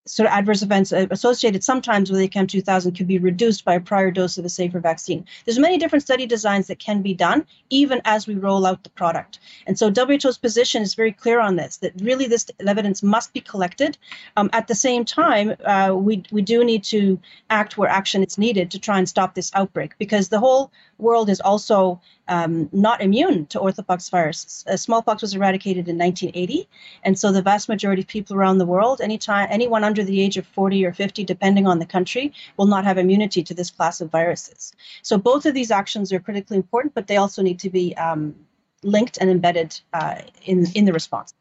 sort 0.07 0.27
of 0.27 0.33
adverse 0.33 0.63
events 0.63 0.93
uh, 0.93 1.07
associated 1.11 1.63
sometimes 1.63 2.11
with 2.11 2.21
ACAM 2.21 2.49
2000 2.49 2.93
could 2.93 3.07
be 3.07 3.19
reduced 3.19 3.65
by 3.65 3.75
a 3.75 3.81
prior 3.81 4.11
dose 4.11 4.39
of 4.39 4.45
a 4.45 4.49
safer 4.49 4.81
vaccine. 4.81 5.25
There's 5.45 5.59
many 5.59 5.79
different 5.79 6.03
study 6.03 6.27
designs 6.27 6.69
that 6.69 6.79
can 6.79 7.03
be 7.03 7.15
done 7.15 7.47
even 7.69 8.01
as 8.05 8.27
we 8.27 8.35
roll 8.35 8.67
out 8.67 8.83
the 8.83 8.91
product. 8.91 9.39
And 9.67 9.79
so 9.79 9.91
WHO's 9.91 10.39
position 10.39 10.83
is 10.83 10.95
very 10.95 11.13
clear 11.13 11.41
on 11.41 11.57
this, 11.57 11.77
that 11.79 11.93
really 12.01 12.27
this 12.27 12.47
evidence 12.67 13.03
must 13.03 13.33
be 13.33 13.41
collected. 13.41 13.99
Um, 14.37 14.49
at 14.53 14.69
the 14.69 14.75
same 14.75 15.05
time, 15.05 15.55
uh, 15.65 15.95
we, 15.95 16.23
we 16.33 16.43
do 16.43 16.65
need 16.65 16.83
to 16.85 17.21
act 17.51 17.77
where 17.77 17.89
action 17.89 18.23
is 18.23 18.39
needed 18.39 18.71
to 18.71 18.79
try 18.79 18.99
and 18.99 19.09
stop 19.09 19.35
this 19.35 19.51
outbreak 19.55 19.93
because 19.99 20.29
the 20.29 20.41
whole 20.41 20.73
world 20.99 21.29
is 21.29 21.41
also 21.41 22.01
um, 22.29 22.69
not 22.73 23.03
immune 23.03 23.47
to 23.47 23.59
orthopox 23.59 24.11
virus. 24.11 24.65
Uh, 24.69 24.77
smallpox 24.77 25.23
was 25.23 25.35
eradicated 25.35 25.89
in 25.89 25.99
1980, 25.99 26.69
and 27.03 27.19
so 27.19 27.33
the 27.33 27.43
vast 27.43 27.69
majority 27.69 28.03
of 28.03 28.09
people 28.09 28.37
around 28.37 28.59
the 28.59 28.67
world, 28.67 29.01
anytime 29.01 29.49
anyone 29.51 29.83
under 29.91 30.05
the 30.05 30.21
age 30.21 30.37
of 30.37 30.47
40 30.47 30.87
or 30.87 30.93
50, 30.93 31.25
depending 31.25 31.67
on 31.67 31.81
the 31.81 31.87
country, 31.87 32.33
will 32.57 32.71
not 32.75 32.85
have 32.85 32.97
immunity 32.97 33.43
to 33.43 33.55
this 33.55 33.71
class 33.71 34.01
of 34.01 34.11
viruses. 34.11 34.73
So 35.03 35.19
both 35.19 35.47
of 35.47 35.53
these 35.53 35.71
actions 35.71 36.13
are 36.13 36.21
critically 36.21 36.57
important, 36.57 36.95
but 36.95 37.09
they 37.09 37.17
also 37.17 37.43
need 37.43 37.59
to 37.61 37.71
be 37.71 37.97
um, 37.97 38.35
linked 38.83 39.19
and 39.21 39.29
embedded 39.29 39.81
uh, 39.93 40.23
in 40.45 40.67
in 40.79 40.85
the 40.85 40.93
response. 40.93 41.35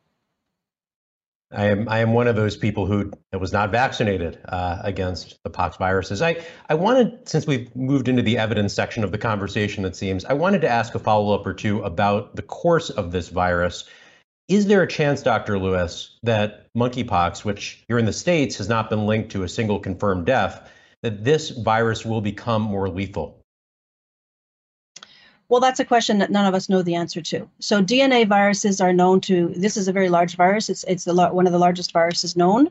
I 1.51 1.65
am 1.65 1.89
I 1.89 1.99
am 1.99 2.13
one 2.13 2.27
of 2.27 2.35
those 2.35 2.55
people 2.55 2.85
who 2.85 3.11
was 3.33 3.51
not 3.51 3.71
vaccinated 3.71 4.39
uh, 4.47 4.77
against 4.83 5.41
the 5.43 5.49
pox 5.49 5.77
viruses. 5.77 6.21
I 6.21 6.37
I 6.69 6.75
wanted 6.75 7.27
since 7.27 7.47
we've 7.47 7.75
moved 7.75 8.07
into 8.07 8.21
the 8.21 8.37
evidence 8.37 8.73
section 8.73 9.03
of 9.03 9.11
the 9.11 9.17
conversation, 9.17 9.85
it 9.85 9.95
seems 9.95 10.25
I 10.25 10.33
wanted 10.33 10.61
to 10.61 10.69
ask 10.69 10.93
a 10.93 10.99
follow 10.99 11.33
up 11.33 11.47
or 11.47 11.53
two 11.53 11.81
about 11.81 12.35
the 12.35 12.43
course 12.43 12.89
of 12.91 13.11
this 13.11 13.29
virus. 13.29 13.85
Is 14.49 14.65
there 14.65 14.81
a 14.81 14.87
chance, 14.87 15.21
Dr. 15.21 15.59
Lewis, 15.59 16.17
that 16.23 16.65
monkeypox, 16.75 17.45
which 17.45 17.83
here 17.87 17.99
in 17.99 18.05
the 18.05 18.13
states 18.13 18.57
has 18.57 18.67
not 18.67 18.89
been 18.89 19.05
linked 19.05 19.31
to 19.31 19.43
a 19.43 19.47
single 19.47 19.79
confirmed 19.79 20.25
death, 20.25 20.71
that 21.03 21.23
this 21.23 21.51
virus 21.51 22.03
will 22.03 22.19
become 22.19 22.63
more 22.63 22.89
lethal? 22.89 23.39
Well, 25.49 25.61
that's 25.61 25.79
a 25.79 25.85
question 25.85 26.17
that 26.19 26.31
none 26.31 26.45
of 26.45 26.55
us 26.55 26.67
know 26.67 26.81
the 26.81 26.95
answer 26.95 27.21
to. 27.21 27.47
So 27.59 27.83
DNA 27.83 28.27
viruses 28.27 28.81
are 28.81 28.93
known 28.93 29.21
to. 29.21 29.53
This 29.55 29.77
is 29.77 29.87
a 29.87 29.93
very 29.93 30.09
large 30.09 30.35
virus. 30.35 30.69
It's 30.69 30.83
it's 30.87 31.05
the, 31.05 31.13
one 31.13 31.47
of 31.47 31.53
the 31.53 31.59
largest 31.59 31.91
viruses 31.91 32.35
known, 32.35 32.69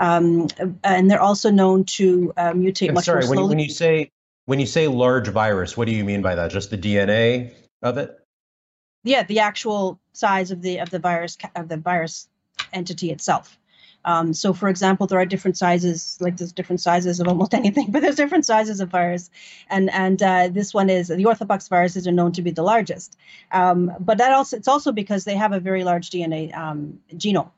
um, 0.00 0.48
and 0.82 1.08
they're 1.08 1.20
also 1.20 1.50
known 1.50 1.84
to 1.84 2.32
uh, 2.36 2.52
mutate 2.52 2.88
I'm 2.88 2.94
much 2.94 3.04
sorry, 3.04 3.24
more 3.24 3.34
slowly. 3.34 3.38
When 3.38 3.44
you, 3.44 3.48
when 3.48 3.58
you 3.60 3.68
say 3.68 4.10
when 4.46 4.58
you 4.58 4.66
say 4.66 4.88
large 4.88 5.28
virus, 5.28 5.76
what 5.76 5.86
do 5.86 5.94
you 5.94 6.04
mean 6.04 6.20
by 6.20 6.34
that? 6.34 6.50
Just 6.50 6.70
the 6.70 6.78
DNA 6.78 7.52
of 7.82 7.96
it? 7.96 8.20
Yeah, 9.06 9.22
the 9.22 9.38
actual 9.38 10.00
size 10.12 10.50
of 10.50 10.62
the 10.62 10.80
of 10.80 10.90
the 10.90 10.98
virus 10.98 11.38
of 11.54 11.68
the 11.68 11.76
virus 11.76 12.28
entity 12.72 13.12
itself. 13.12 13.56
Um, 14.04 14.34
so, 14.34 14.52
for 14.52 14.68
example, 14.68 15.06
there 15.06 15.18
are 15.18 15.26
different 15.26 15.56
sizes, 15.56 16.16
like 16.20 16.36
there's 16.36 16.52
different 16.52 16.80
sizes 16.80 17.18
of 17.18 17.26
almost 17.28 17.54
anything, 17.60 17.90
but 17.90 18.02
there's 18.02 18.16
different 18.16 18.46
sizes 18.46 18.80
of 18.80 18.88
virus, 18.88 19.30
and 19.70 19.90
and 19.90 20.20
uh, 20.22 20.48
this 20.48 20.74
one 20.74 20.90
is 20.90 21.06
the 21.08 21.24
orthopox 21.24 21.68
viruses 21.68 22.08
are 22.08 22.12
known 22.12 22.32
to 22.32 22.42
be 22.42 22.50
the 22.50 22.62
largest. 22.62 23.16
Um, 23.52 23.92
but 24.00 24.18
that 24.18 24.32
also 24.32 24.56
it's 24.56 24.68
also 24.68 24.90
because 24.90 25.24
they 25.24 25.36
have 25.36 25.52
a 25.52 25.60
very 25.60 25.84
large 25.84 26.10
DNA 26.10 26.56
um, 26.56 26.98
genome 27.14 27.50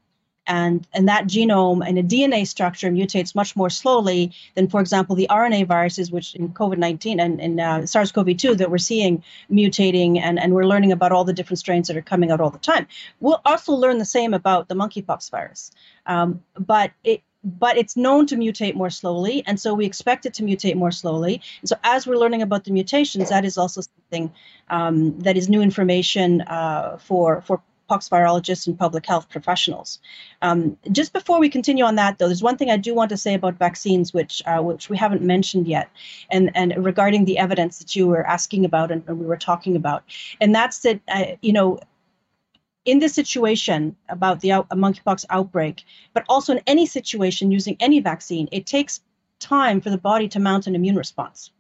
and 0.49 0.87
and 0.93 1.09
that 1.09 1.27
genome 1.27 1.87
and 1.87 1.99
a 1.99 2.03
DNA 2.03 2.47
structure 2.47 2.91
mutates 2.91 3.35
much 3.35 3.55
more 3.55 3.71
slowly 3.71 4.33
than, 4.55 4.67
for 4.69 4.81
example, 4.81 5.15
the 5.15 5.29
RNA 5.31 5.67
viruses, 5.67 6.11
which 6.11 6.35
in 6.35 6.49
COVID-19 6.49 7.21
and, 7.21 7.41
and 7.41 7.61
uh, 7.61 7.87
SARS-CoV-2 7.87 8.57
that 8.57 8.71
we're 8.71 8.79
seeing 8.79 9.23
mutating, 9.53 10.19
and, 10.19 10.39
and 10.39 10.55
we're 10.55 10.65
learning 10.65 10.91
about 10.91 11.13
all 11.13 11.25
the 11.25 11.33
different 11.33 11.59
strains 11.59 11.87
that 11.89 11.97
are 11.97 12.03
coming 12.03 12.31
out 12.31 12.41
all 12.41 12.51
the 12.51 12.59
time. 12.59 12.87
We'll 13.21 13.41
also 13.45 13.73
learn 13.75 13.99
the 13.99 14.05
same 14.05 14.35
about 14.35 14.69
the 14.69 14.75
monkeypox 14.75 15.31
virus, 15.31 15.71
um, 16.07 16.43
but 16.59 16.93
it 17.05 17.23
but 17.45 17.79
it's 17.79 17.97
known 17.97 18.27
to 18.27 18.37
mutate 18.37 18.75
more 18.75 18.91
slowly, 18.91 19.45
and 19.47 19.61
so 19.61 19.73
we 19.73 19.87
expect 19.87 20.27
it 20.27 20.35
to 20.35 20.43
mutate 20.43 20.75
more 20.75 20.91
slowly. 20.91 21.41
And 21.61 21.69
so, 21.69 21.77
as 21.85 22.07
we're 22.07 22.17
learning 22.17 22.43
about 22.43 22.65
the 22.65 22.73
mutations, 22.73 23.29
that 23.29 23.45
is 23.45 23.57
also 23.57 23.81
something 23.83 24.33
um, 24.71 25.19
that 25.21 25.37
is 25.37 25.49
new 25.49 25.63
information 25.63 26.43
uh, 26.43 26.99
for 26.99 27.41
for 27.43 27.63
pox 27.89 28.09
virologists 28.09 28.67
and 28.67 28.79
public 28.79 29.07
health 29.07 29.29
professionals. 29.29 29.99
Um, 30.43 30.77
just 30.93 31.13
before 31.13 31.41
we 31.41 31.49
continue 31.49 31.85
on 31.85 31.97
that, 31.97 32.19
though, 32.19 32.29
there's 32.29 32.43
one 32.43 32.57
thing 32.57 32.71
I 32.71 32.77
do 32.77 32.95
want 32.95 33.11
to 33.11 33.17
say 33.17 33.35
about 33.35 33.55
vaccines, 33.59 34.13
which 34.13 34.43
uh, 34.47 34.63
which 34.63 34.89
we 34.91 34.97
haven't 34.97 35.23
mentioned 35.23 35.67
yet, 35.67 35.89
and 36.31 36.51
and 36.55 36.75
regarding 36.85 37.25
the 37.25 37.39
evidence 37.39 37.79
that 37.79 37.97
you 37.97 38.07
were 38.07 38.27
asking 38.27 38.65
about 38.65 38.91
and, 38.91 39.03
and 39.09 39.19
we 39.19 39.27
were 39.27 39.37
talking 39.37 39.75
about, 39.77 40.05
and 40.41 40.55
that's 40.55 40.81
that 40.81 41.01
uh, 41.09 41.37
you 41.43 41.53
know. 41.53 41.79
In 42.85 43.01
this 43.01 43.13
situation 43.13 43.95
about 44.09 44.41
the 44.41 44.51
out, 44.53 44.71
monkeypox 44.71 45.27
outbreak, 45.29 45.85
but 46.15 46.25
also 46.27 46.55
in 46.55 46.63
any 46.67 46.87
situation 46.87 47.51
using 47.51 47.77
any 47.81 48.01
vaccine, 48.01 48.49
it 48.51 48.65
takes 48.65 49.03
time 49.41 49.83
for 49.83 49.91
the 49.91 49.99
body 49.99 50.27
to 50.29 50.41
mount 50.41 50.67
an 50.67 50.75
immune 50.75 50.97
response. 50.97 51.51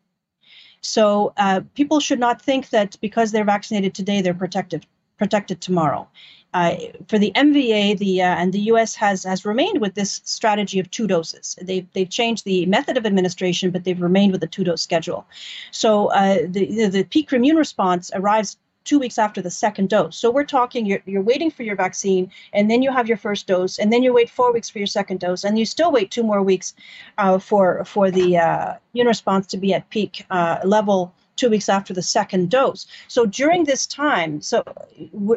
So 0.80 1.32
uh, 1.36 1.60
people 1.74 2.00
should 2.00 2.20
not 2.20 2.40
think 2.40 2.70
that 2.70 2.96
because 3.00 3.32
they're 3.32 3.44
vaccinated 3.44 3.94
today, 3.94 4.22
they're 4.22 4.32
protected 4.32 4.86
protected 5.18 5.60
tomorrow. 5.60 6.08
Uh, 6.54 6.76
for 7.08 7.18
the 7.18 7.30
MVA, 7.36 7.98
the 7.98 8.22
uh, 8.22 8.24
and 8.24 8.54
the 8.54 8.60
U.S. 8.72 8.94
has 8.94 9.22
has 9.24 9.44
remained 9.44 9.82
with 9.82 9.94
this 9.94 10.22
strategy 10.24 10.78
of 10.78 10.90
two 10.90 11.06
doses. 11.06 11.58
They've 11.60 11.86
they've 11.92 12.08
changed 12.08 12.46
the 12.46 12.64
method 12.64 12.96
of 12.96 13.04
administration, 13.04 13.70
but 13.70 13.84
they've 13.84 14.00
remained 14.00 14.32
with 14.32 14.40
the 14.40 14.46
two 14.46 14.64
dose 14.64 14.80
schedule. 14.80 15.26
So 15.72 16.06
uh, 16.06 16.38
the, 16.48 16.86
the 16.86 17.04
peak 17.04 17.34
immune 17.34 17.56
response 17.56 18.10
arrives 18.14 18.56
two 18.84 18.98
weeks 18.98 19.18
after 19.18 19.42
the 19.42 19.50
second 19.50 19.90
dose. 19.90 20.16
So 20.16 20.30
we're 20.30 20.44
talking 20.44 20.86
you're, 20.86 21.02
you're 21.04 21.20
waiting 21.20 21.50
for 21.50 21.64
your 21.64 21.76
vaccine, 21.76 22.30
and 22.54 22.70
then 22.70 22.80
you 22.80 22.90
have 22.90 23.08
your 23.08 23.18
first 23.18 23.46
dose, 23.46 23.78
and 23.78 23.92
then 23.92 24.02
you 24.02 24.14
wait 24.14 24.30
four 24.30 24.50
weeks 24.50 24.70
for 24.70 24.78
your 24.78 24.86
second 24.86 25.20
dose, 25.20 25.44
and 25.44 25.58
you 25.58 25.66
still 25.66 25.92
wait 25.92 26.10
two 26.10 26.22
more 26.22 26.42
weeks 26.42 26.74
uh, 27.18 27.38
for 27.38 27.84
for 27.84 28.10
the 28.10 28.38
uh, 28.38 28.74
immune 28.94 29.06
response 29.06 29.46
to 29.48 29.58
be 29.58 29.74
at 29.74 29.90
peak 29.90 30.24
uh, 30.30 30.60
level 30.64 31.12
two 31.38 31.48
weeks 31.48 31.68
after 31.68 31.94
the 31.94 32.02
second 32.02 32.50
dose. 32.50 32.86
So 33.08 33.24
during 33.24 33.64
this 33.64 33.86
time, 33.86 34.42
so 34.42 34.62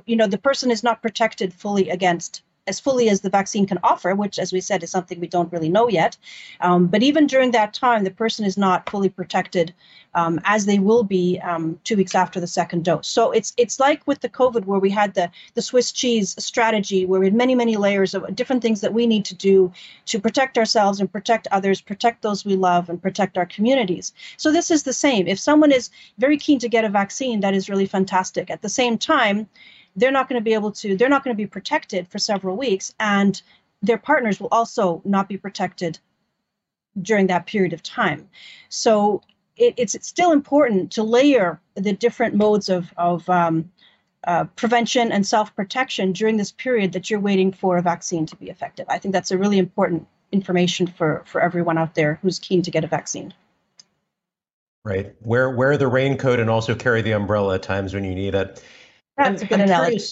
you 0.05 0.15
know 0.15 0.27
the 0.27 0.37
person 0.37 0.71
is 0.71 0.83
not 0.83 1.01
protected 1.01 1.53
fully 1.53 1.89
against 1.89 2.41
as 2.67 2.79
fully 2.79 3.09
as 3.09 3.21
the 3.21 3.29
vaccine 3.29 3.65
can 3.65 3.79
offer, 3.83 4.13
which, 4.13 4.37
as 4.37 4.53
we 4.53 4.61
said, 4.61 4.83
is 4.83 4.91
something 4.91 5.19
we 5.19 5.27
don't 5.27 5.51
really 5.51 5.69
know 5.69 5.89
yet. 5.89 6.15
Um, 6.59 6.87
but 6.87 7.01
even 7.01 7.25
during 7.25 7.51
that 7.51 7.73
time, 7.73 8.03
the 8.03 8.11
person 8.11 8.45
is 8.45 8.57
not 8.57 8.89
fully 8.89 9.09
protected 9.09 9.73
um, 10.13 10.39
as 10.43 10.65
they 10.65 10.77
will 10.77 11.03
be 11.03 11.39
um, 11.39 11.79
two 11.83 11.95
weeks 11.95 12.13
after 12.13 12.39
the 12.39 12.47
second 12.47 12.83
dose. 12.83 13.07
So 13.07 13.31
it's 13.31 13.53
it's 13.57 13.79
like 13.79 14.05
with 14.05 14.19
the 14.19 14.29
COVID, 14.29 14.65
where 14.65 14.79
we 14.79 14.89
had 14.89 15.13
the 15.13 15.31
the 15.55 15.61
Swiss 15.61 15.91
cheese 15.91 16.35
strategy, 16.37 17.05
where 17.05 17.19
we 17.19 17.25
had 17.25 17.33
many 17.33 17.55
many 17.55 17.77
layers 17.77 18.13
of 18.13 18.35
different 18.35 18.61
things 18.61 18.81
that 18.81 18.93
we 18.93 19.07
need 19.07 19.25
to 19.25 19.35
do 19.35 19.71
to 20.05 20.19
protect 20.19 20.57
ourselves 20.57 20.99
and 20.99 21.11
protect 21.11 21.47
others, 21.51 21.81
protect 21.81 22.21
those 22.21 22.45
we 22.45 22.55
love, 22.55 22.89
and 22.89 23.01
protect 23.01 23.37
our 23.37 23.45
communities. 23.45 24.13
So 24.37 24.51
this 24.51 24.69
is 24.69 24.83
the 24.83 24.93
same. 24.93 25.27
If 25.27 25.39
someone 25.39 25.71
is 25.71 25.89
very 26.17 26.37
keen 26.37 26.59
to 26.59 26.69
get 26.69 26.85
a 26.85 26.89
vaccine, 26.89 27.39
that 27.39 27.55
is 27.55 27.69
really 27.69 27.87
fantastic. 27.87 28.51
At 28.51 28.61
the 28.61 28.69
same 28.69 28.97
time 28.97 29.47
they're 29.95 30.11
not 30.11 30.29
going 30.29 30.39
to 30.39 30.43
be 30.43 30.53
able 30.53 30.71
to 30.71 30.95
they're 30.95 31.09
not 31.09 31.23
going 31.23 31.35
to 31.35 31.37
be 31.37 31.47
protected 31.47 32.07
for 32.07 32.19
several 32.19 32.55
weeks 32.55 32.93
and 32.99 33.41
their 33.81 33.97
partners 33.97 34.39
will 34.39 34.49
also 34.51 35.01
not 35.05 35.27
be 35.27 35.37
protected 35.37 35.99
during 37.01 37.27
that 37.27 37.45
period 37.45 37.73
of 37.73 37.81
time. 37.81 38.29
So 38.69 39.21
it, 39.55 39.73
it's, 39.77 39.95
it's 39.95 40.07
still 40.07 40.31
important 40.31 40.91
to 40.93 41.03
layer 41.03 41.59
the 41.75 41.93
different 41.93 42.35
modes 42.35 42.69
of, 42.69 42.93
of 42.97 43.27
um, 43.29 43.71
uh, 44.25 44.45
prevention 44.55 45.11
and 45.11 45.25
self-protection 45.25 46.13
during 46.13 46.37
this 46.37 46.51
period 46.51 46.91
that 46.93 47.09
you're 47.09 47.19
waiting 47.19 47.51
for 47.51 47.77
a 47.77 47.81
vaccine 47.81 48.25
to 48.27 48.35
be 48.35 48.49
effective. 48.49 48.85
I 48.89 48.99
think 48.99 49.13
that's 49.13 49.31
a 49.31 49.37
really 49.37 49.57
important 49.57 50.07
information 50.31 50.87
for 50.87 51.23
for 51.25 51.41
everyone 51.41 51.77
out 51.77 51.95
there 51.95 52.17
who's 52.21 52.39
keen 52.39 52.61
to 52.61 52.71
get 52.71 52.83
a 52.83 52.87
vaccine. 52.87 53.33
Right. 54.85 55.13
Wear 55.21 55.49
wear 55.49 55.77
the 55.77 55.87
raincoat 55.87 56.39
and 56.39 56.49
also 56.49 56.73
carry 56.73 57.01
the 57.01 57.11
umbrella 57.11 57.55
at 57.55 57.63
times 57.63 57.93
when 57.93 58.03
you 58.03 58.15
need 58.15 58.35
it 58.35 58.63
that's 59.23 59.41
a 59.41 59.45
good 59.45 59.61
analogy. 59.61 60.03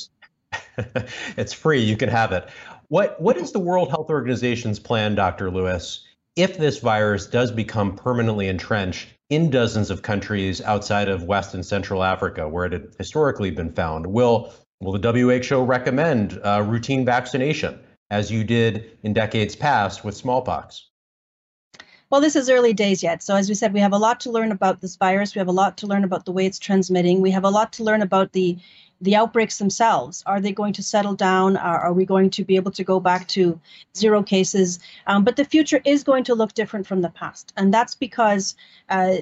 it's 1.38 1.54
free. 1.54 1.82
You 1.82 1.98
can 1.98 2.10
have 2.10 2.32
it. 2.32 2.50
What 2.88 3.20
What 3.22 3.38
is 3.38 3.52
the 3.52 3.60
World 3.60 3.90
Health 3.90 4.10
Organization's 4.10 4.80
plan, 4.80 5.16
Dr. 5.16 5.52
Lewis, 5.52 6.06
if 6.36 6.58
this 6.58 6.80
virus 6.80 7.28
does 7.28 7.52
become 7.52 7.96
permanently 7.96 8.48
entrenched 8.48 9.10
in 9.30 9.50
dozens 9.50 9.92
of 9.92 10.02
countries 10.02 10.62
outside 10.62 11.08
of 11.08 11.24
West 11.24 11.54
and 11.54 11.66
Central 11.66 12.04
Africa, 12.04 12.48
where 12.48 12.66
it 12.66 12.74
had 12.74 12.88
historically 12.98 13.52
been 13.52 13.72
found? 13.72 14.08
Will 14.08 14.54
Will 14.82 14.98
the 14.98 15.12
WHO 15.12 15.64
recommend 15.64 16.40
uh, 16.44 16.64
routine 16.66 17.04
vaccination, 17.04 17.78
as 18.10 18.32
you 18.32 18.46
did 18.46 18.98
in 19.04 19.12
decades 19.12 19.54
past 19.54 20.06
with 20.06 20.16
smallpox? 20.16 20.86
Well, 22.10 22.22
this 22.22 22.38
is 22.38 22.50
early 22.50 22.74
days 22.74 23.04
yet. 23.04 23.22
So, 23.22 23.36
as 23.36 23.50
we 23.50 23.56
said, 23.56 23.74
we 23.74 23.82
have 23.82 23.92
a 23.92 23.98
lot 23.98 24.22
to 24.22 24.32
learn 24.32 24.52
about 24.52 24.82
this 24.82 24.96
virus. 24.96 25.36
We 25.36 25.40
have 25.40 25.50
a 25.50 25.52
lot 25.52 25.78
to 25.78 25.88
learn 25.88 26.04
about 26.04 26.26
the 26.26 26.32
way 26.32 26.46
it's 26.46 26.58
transmitting. 26.58 27.22
We 27.22 27.32
have 27.32 27.44
a 27.44 27.50
lot 27.50 27.74
to 27.74 27.84
learn 27.84 28.02
about 28.02 28.32
the 28.32 28.58
the 29.02 29.16
outbreaks 29.16 29.58
themselves. 29.58 30.24
Are 30.26 30.42
they 30.42 30.52
going 30.52 30.74
to 30.74 30.84
settle 30.84 31.14
down? 31.14 31.58
Are, 31.58 31.80
are 31.80 31.94
we 31.94 32.06
going 32.06 32.30
to 32.32 32.44
be 32.44 32.56
able 32.56 32.72
to 32.72 32.84
go 32.84 33.00
back 33.00 33.28
to 33.30 33.60
zero 33.96 34.24
cases? 34.24 34.80
Um, 35.08 35.24
but 35.24 35.36
the 35.36 35.46
future 35.46 35.82
is 35.86 36.04
going 36.04 36.24
to 36.26 36.36
look 36.36 36.54
different 36.54 36.88
from 36.88 37.02
the 37.02 37.10
past, 37.10 37.54
and 37.58 37.74
that's 37.74 37.96
because. 37.96 38.56
Uh, 38.90 39.18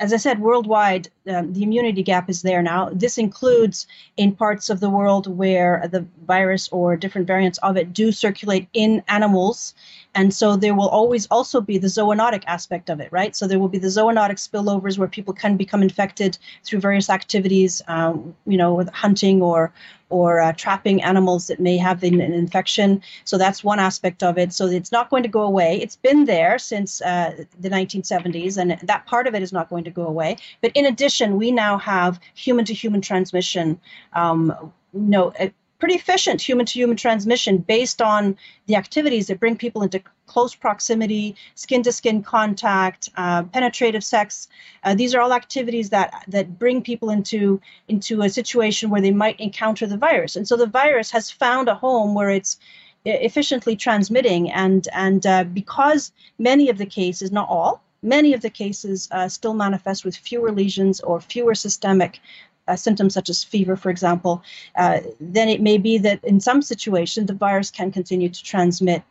as 0.00 0.12
I 0.12 0.16
said, 0.16 0.40
worldwide, 0.40 1.08
um, 1.28 1.52
the 1.52 1.64
immunity 1.64 2.02
gap 2.02 2.30
is 2.30 2.42
there 2.42 2.62
now. 2.62 2.90
This 2.92 3.18
includes 3.18 3.86
in 4.16 4.34
parts 4.34 4.70
of 4.70 4.80
the 4.80 4.90
world 4.90 5.26
where 5.26 5.88
the 5.90 6.06
virus 6.24 6.68
or 6.68 6.96
different 6.96 7.26
variants 7.26 7.58
of 7.58 7.76
it 7.76 7.92
do 7.92 8.12
circulate 8.12 8.68
in 8.72 9.02
animals. 9.08 9.74
And 10.18 10.34
so 10.34 10.56
there 10.56 10.74
will 10.74 10.88
always 10.88 11.28
also 11.30 11.60
be 11.60 11.78
the 11.78 11.86
zoonotic 11.86 12.42
aspect 12.48 12.90
of 12.90 12.98
it, 12.98 13.08
right? 13.12 13.36
So 13.36 13.46
there 13.46 13.60
will 13.60 13.68
be 13.68 13.78
the 13.78 13.86
zoonotic 13.86 14.38
spillovers 14.38 14.98
where 14.98 15.06
people 15.06 15.32
can 15.32 15.56
become 15.56 15.80
infected 15.80 16.36
through 16.64 16.80
various 16.80 17.08
activities, 17.08 17.82
um, 17.86 18.34
you 18.44 18.56
know, 18.56 18.74
with 18.74 18.88
hunting 18.88 19.40
or 19.40 19.72
or 20.10 20.40
uh, 20.40 20.52
trapping 20.54 21.02
animals 21.02 21.46
that 21.46 21.60
may 21.60 21.76
have 21.76 22.02
an, 22.02 22.20
an, 22.20 22.32
infection. 22.32 23.00
So 23.24 23.38
that's 23.38 23.62
one 23.62 23.78
aspect 23.78 24.24
of 24.24 24.38
it. 24.38 24.52
So 24.52 24.66
it's 24.66 24.90
not 24.90 25.08
going 25.08 25.22
to 25.22 25.28
go 25.28 25.42
away. 25.42 25.80
It's 25.80 25.96
been 25.96 26.24
there 26.24 26.58
since 26.58 27.00
uh, 27.02 27.44
the 27.60 27.70
1970s, 27.70 28.56
and 28.56 28.76
that 28.88 29.06
part 29.06 29.28
of 29.28 29.36
it 29.36 29.42
is 29.42 29.52
not 29.52 29.68
going 29.70 29.84
to 29.84 29.90
go 29.90 30.06
away. 30.06 30.36
But 30.62 30.72
in 30.74 30.84
addition, 30.86 31.36
we 31.36 31.52
now 31.52 31.78
have 31.78 32.18
human 32.34 32.64
to 32.64 32.74
human 32.74 33.02
transmission. 33.02 33.78
Um, 34.14 34.72
you 34.92 35.00
know, 35.00 35.32
pretty 35.78 35.94
efficient 35.94 36.40
human 36.40 36.66
to 36.66 36.72
human 36.72 36.96
transmission 36.96 37.58
based 37.58 38.02
on 38.02 38.36
the 38.66 38.76
activities 38.76 39.28
that 39.28 39.40
bring 39.40 39.56
people 39.56 39.82
into 39.82 40.02
close 40.26 40.54
proximity, 40.54 41.36
skin 41.54 41.82
to 41.82 41.92
skin 41.92 42.22
contact, 42.22 43.08
uh, 43.16 43.42
penetrative 43.44 44.04
sex. 44.04 44.48
Uh, 44.84 44.94
these 44.94 45.14
are 45.14 45.20
all 45.20 45.32
activities 45.32 45.90
that 45.90 46.24
that 46.28 46.58
bring 46.58 46.82
people 46.82 47.10
into 47.10 47.60
into 47.88 48.22
a 48.22 48.28
situation 48.28 48.90
where 48.90 49.00
they 49.00 49.12
might 49.12 49.38
encounter 49.40 49.86
the 49.86 49.96
virus. 49.96 50.36
And 50.36 50.46
so 50.46 50.56
the 50.56 50.66
virus 50.66 51.10
has 51.12 51.30
found 51.30 51.68
a 51.68 51.74
home 51.74 52.14
where 52.14 52.30
it's 52.30 52.58
efficiently 53.04 53.76
transmitting 53.76 54.50
and 54.50 54.88
and 54.92 55.26
uh, 55.26 55.44
because 55.44 56.12
many 56.38 56.68
of 56.68 56.78
the 56.78 56.86
cases 56.86 57.32
not 57.32 57.48
all 57.48 57.82
many 58.02 58.32
of 58.32 58.42
the 58.42 58.50
cases 58.50 59.08
uh, 59.10 59.28
still 59.28 59.54
manifest 59.54 60.04
with 60.04 60.16
fewer 60.16 60.52
lesions 60.52 61.00
or 61.00 61.20
fewer 61.20 61.54
systemic 61.54 62.20
uh, 62.68 62.76
symptoms 62.76 63.14
such 63.14 63.28
as 63.28 63.42
fever, 63.42 63.76
for 63.76 63.90
example, 63.90 64.42
uh, 64.76 65.00
then 65.20 65.48
it 65.48 65.60
may 65.60 65.78
be 65.78 65.98
that 65.98 66.22
in 66.24 66.40
some 66.40 66.62
situation 66.62 67.26
the 67.26 67.34
virus 67.34 67.70
can 67.70 67.90
continue 67.90 68.28
to 68.28 68.42
transmit 68.42 69.02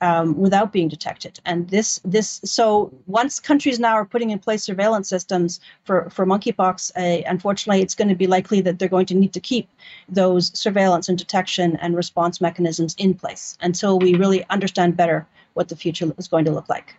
um, 0.00 0.36
without 0.36 0.72
being 0.72 0.88
detected. 0.88 1.40
And 1.44 1.68
this 1.70 2.00
this 2.04 2.40
so 2.44 2.92
once 3.06 3.40
countries 3.40 3.78
now 3.78 3.94
are 3.94 4.04
putting 4.04 4.30
in 4.30 4.38
place 4.38 4.62
surveillance 4.62 5.08
systems 5.08 5.60
for 5.84 6.10
for 6.10 6.26
monkeypox, 6.26 6.92
uh, 6.96 7.22
unfortunately, 7.26 7.82
it's 7.82 7.94
going 7.94 8.08
to 8.08 8.14
be 8.14 8.26
likely 8.26 8.60
that 8.62 8.78
they're 8.78 8.88
going 8.88 9.06
to 9.06 9.14
need 9.14 9.32
to 9.32 9.40
keep 9.40 9.68
those 10.08 10.56
surveillance 10.58 11.08
and 11.08 11.18
detection 11.18 11.76
and 11.76 11.96
response 11.96 12.40
mechanisms 12.40 12.94
in 12.98 13.14
place 13.14 13.56
until 13.60 13.98
we 13.98 14.14
really 14.14 14.44
understand 14.50 14.96
better 14.96 15.26
what 15.54 15.68
the 15.68 15.76
future 15.76 16.12
is 16.18 16.28
going 16.28 16.44
to 16.44 16.52
look 16.52 16.68
like. 16.68 16.94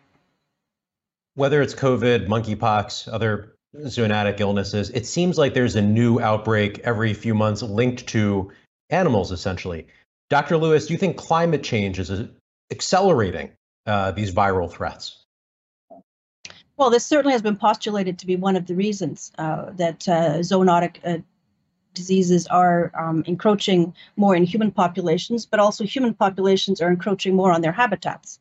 Whether 1.36 1.62
it's 1.62 1.76
COVID, 1.76 2.28
monkeypox, 2.28 3.14
other 3.14 3.57
zoonotic 3.76 4.40
illnesses, 4.40 4.90
it 4.92 5.06
seems 5.06 5.38
like 5.38 5.54
there's 5.54 5.76
a 5.76 5.82
new 5.82 6.20
outbreak 6.20 6.80
every 6.80 7.14
few 7.14 7.34
months 7.34 7.62
linked 7.62 8.08
to 8.08 8.52
animals, 8.90 9.32
essentially. 9.32 9.88
Dr. 10.30 10.58
Lewis, 10.58 10.88
do 10.88 10.94
you 10.94 11.00
think 11.00 11.18
climate 11.18 11.64
change 11.64 12.00
is 12.00 12.12
accelerating 12.72 13.52
uh, 13.86 14.12
these 14.12 14.32
viral 14.32 14.70
threats? 14.70 15.24
Well, 16.76 16.90
this 16.90 17.06
certainly 17.06 17.34
has 17.34 17.42
been 17.42 17.56
postulated 17.56 18.20
to 18.20 18.28
be 18.28 18.36
one 18.36 18.56
of 18.56 18.68
the 18.68 18.76
reasons 18.76 19.32
uh, 19.38 19.72
that 19.78 20.08
uh, 20.08 20.40
zoonotic 20.40 20.98
uh, 21.04 21.20
diseases 21.94 22.46
are 22.48 22.92
um, 22.94 23.24
encroaching 23.26 23.96
more 24.16 24.36
in 24.36 24.44
human 24.44 24.72
populations, 24.72 25.46
but 25.46 25.60
also 25.60 25.84
human 25.84 26.14
populations 26.14 26.80
are 26.82 26.90
encroaching 26.90 27.36
more 27.36 27.52
on 27.52 27.62
their 27.62 27.72
habitats 27.72 28.40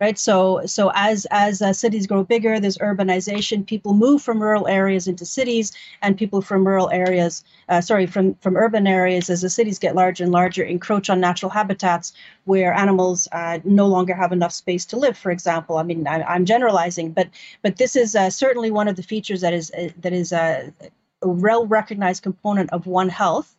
right? 0.00 0.18
So 0.18 0.62
so 0.66 0.90
as 0.94 1.26
as 1.30 1.62
uh, 1.62 1.72
cities 1.72 2.06
grow 2.06 2.24
bigger 2.24 2.60
there's 2.60 2.78
urbanization. 2.78 3.66
People 3.66 3.94
move 3.94 4.22
from 4.22 4.40
rural 4.40 4.66
areas 4.68 5.06
into 5.06 5.24
cities 5.24 5.72
and 6.02 6.16
people 6.16 6.42
from 6.42 6.66
rural 6.66 6.90
areas 6.90 7.44
uh, 7.68 7.80
sorry 7.80 8.06
from 8.06 8.34
from 8.36 8.56
urban 8.56 8.86
areas 8.86 9.30
as 9.30 9.42
the 9.42 9.50
cities 9.50 9.78
get 9.78 9.94
larger 9.94 10.24
and 10.24 10.32
larger 10.32 10.62
encroach 10.64 11.10
on 11.10 11.20
natural 11.20 11.50
habitats 11.50 12.12
where 12.44 12.72
animals 12.72 13.28
uh, 13.32 13.58
no 13.64 13.86
longer 13.86 14.14
have 14.14 14.32
enough 14.32 14.52
space 14.52 14.84
to 14.86 14.96
live 14.96 15.16
for 15.16 15.30
example. 15.30 15.78
I 15.78 15.82
mean 15.82 16.06
I, 16.06 16.36
am 16.36 16.44
generalizing 16.44 17.12
but 17.12 17.28
but 17.62 17.76
this 17.76 17.96
is 17.96 18.14
uh, 18.14 18.30
certainly 18.30 18.70
one 18.70 18.88
of 18.88 18.96
the 18.96 19.02
features 19.02 19.40
that 19.40 19.54
is 19.54 19.70
uh, 19.72 19.88
that 20.00 20.12
is 20.12 20.32
uh, 20.32 20.70
a 21.22 21.28
well 21.28 21.66
recognized 21.66 22.22
component 22.22 22.72
of 22.72 22.86
one 22.86 23.08
health 23.08 23.55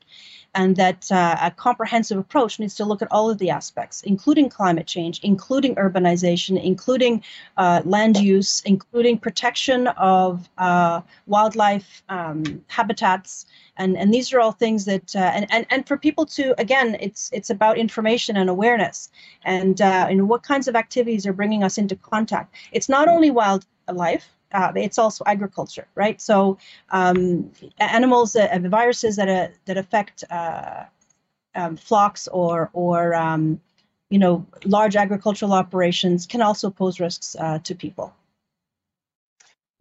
and 0.58 0.76
that 0.76 1.10
uh, 1.12 1.38
a 1.40 1.52
comprehensive 1.52 2.18
approach 2.18 2.60
needs 2.60 2.74
to 2.76 2.84
look 2.84 3.04
at 3.04 3.08
all 3.12 3.30
of 3.30 3.38
the 3.38 3.52
aspects, 3.52 4.02
including 4.02 4.50
climate 4.50 4.88
change, 4.88 5.20
including 5.22 5.76
urbanization, 5.76 6.62
including 6.62 7.24
uh, 7.58 7.82
land 7.86 8.18
use, 8.18 8.64
including 8.66 9.20
protection 9.20 9.86
of 9.88 10.50
uh, 10.58 11.00
wildlife 11.28 12.02
um, 12.10 12.44
habitats. 12.68 13.46
And, 13.78 13.96
and 13.96 14.12
these 14.12 14.34
are 14.34 14.40
all 14.40 14.52
things 14.52 14.86
that 14.86 15.16
uh, 15.16 15.20
and, 15.20 15.46
and 15.52 15.68
and 15.70 15.88
for 15.88 15.98
people 15.98 16.26
to 16.26 16.60
again 16.60 16.98
it's 17.00 17.30
it's 17.32 17.52
about 17.52 17.78
information 17.78 18.36
and 18.36 18.50
awareness 18.50 19.12
and 19.46 19.80
uh, 19.80 20.08
and 20.10 20.28
what 20.28 20.42
kinds 20.42 20.68
of 20.68 20.76
activities 20.76 21.28
are 21.28 21.34
bringing 21.34 21.64
us 21.64 21.78
into 21.78 21.96
contact 21.96 22.56
it's 22.72 22.90
not 22.90 23.08
only 23.08 23.30
wildlife 23.30 24.37
uh, 24.52 24.72
it's 24.76 24.98
also 24.98 25.24
agriculture, 25.26 25.88
right? 25.96 26.22
So 26.22 26.58
um, 26.90 27.52
animals, 27.80 28.36
uh, 28.36 28.60
viruses 28.64 29.16
that 29.18 29.30
uh, 29.30 29.48
that 29.66 29.78
affect 29.78 30.24
uh, 30.30 30.86
um, 31.56 31.76
flocks 31.78 32.28
or 32.28 32.70
or 32.74 33.14
um, 33.16 33.60
you 34.10 34.20
know 34.20 34.46
large 34.66 34.96
agricultural 34.96 35.54
operations 35.54 36.26
can 36.26 36.42
also 36.42 36.70
pose 36.70 37.00
risks 37.00 37.36
uh, 37.40 37.60
to 37.60 37.76
people. 37.76 38.14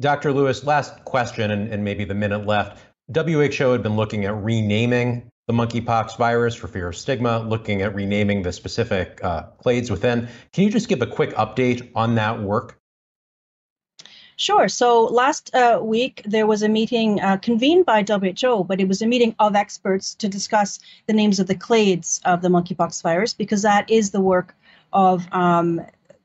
Dr. 0.00 0.32
Lewis, 0.32 0.64
last 0.64 1.04
question, 1.04 1.50
and, 1.50 1.72
and 1.72 1.82
maybe 1.82 2.04
the 2.04 2.14
minute 2.14 2.46
left. 2.46 2.82
WHO 3.14 3.72
had 3.72 3.82
been 3.82 3.96
looking 3.96 4.24
at 4.24 4.34
renaming 4.34 5.30
the 5.46 5.52
monkeypox 5.52 6.18
virus 6.18 6.54
for 6.54 6.66
fear 6.66 6.88
of 6.88 6.96
stigma, 6.96 7.38
looking 7.38 7.82
at 7.82 7.94
renaming 7.94 8.42
the 8.42 8.52
specific 8.52 9.20
uh, 9.22 9.44
clades 9.64 9.90
within. 9.90 10.28
Can 10.52 10.64
you 10.64 10.70
just 10.70 10.88
give 10.88 11.02
a 11.02 11.06
quick 11.06 11.30
update 11.34 11.88
on 11.94 12.16
that 12.16 12.42
work? 12.42 12.75
Sure. 14.38 14.68
So 14.68 15.04
last 15.06 15.54
uh, 15.54 15.80
week 15.82 16.20
there 16.26 16.46
was 16.46 16.62
a 16.62 16.68
meeting 16.68 17.20
uh, 17.22 17.38
convened 17.38 17.86
by 17.86 18.04
WHO, 18.06 18.64
but 18.64 18.80
it 18.80 18.86
was 18.86 19.00
a 19.00 19.06
meeting 19.06 19.34
of 19.38 19.56
experts 19.56 20.14
to 20.16 20.28
discuss 20.28 20.78
the 21.06 21.14
names 21.14 21.40
of 21.40 21.46
the 21.46 21.54
clades 21.54 22.20
of 22.26 22.42
the 22.42 22.48
monkeypox 22.48 23.02
virus 23.02 23.32
because 23.32 23.62
that 23.62 23.90
is 23.90 24.10
the 24.10 24.20
work 24.20 24.54
of 24.92 25.26
um, 25.32 25.80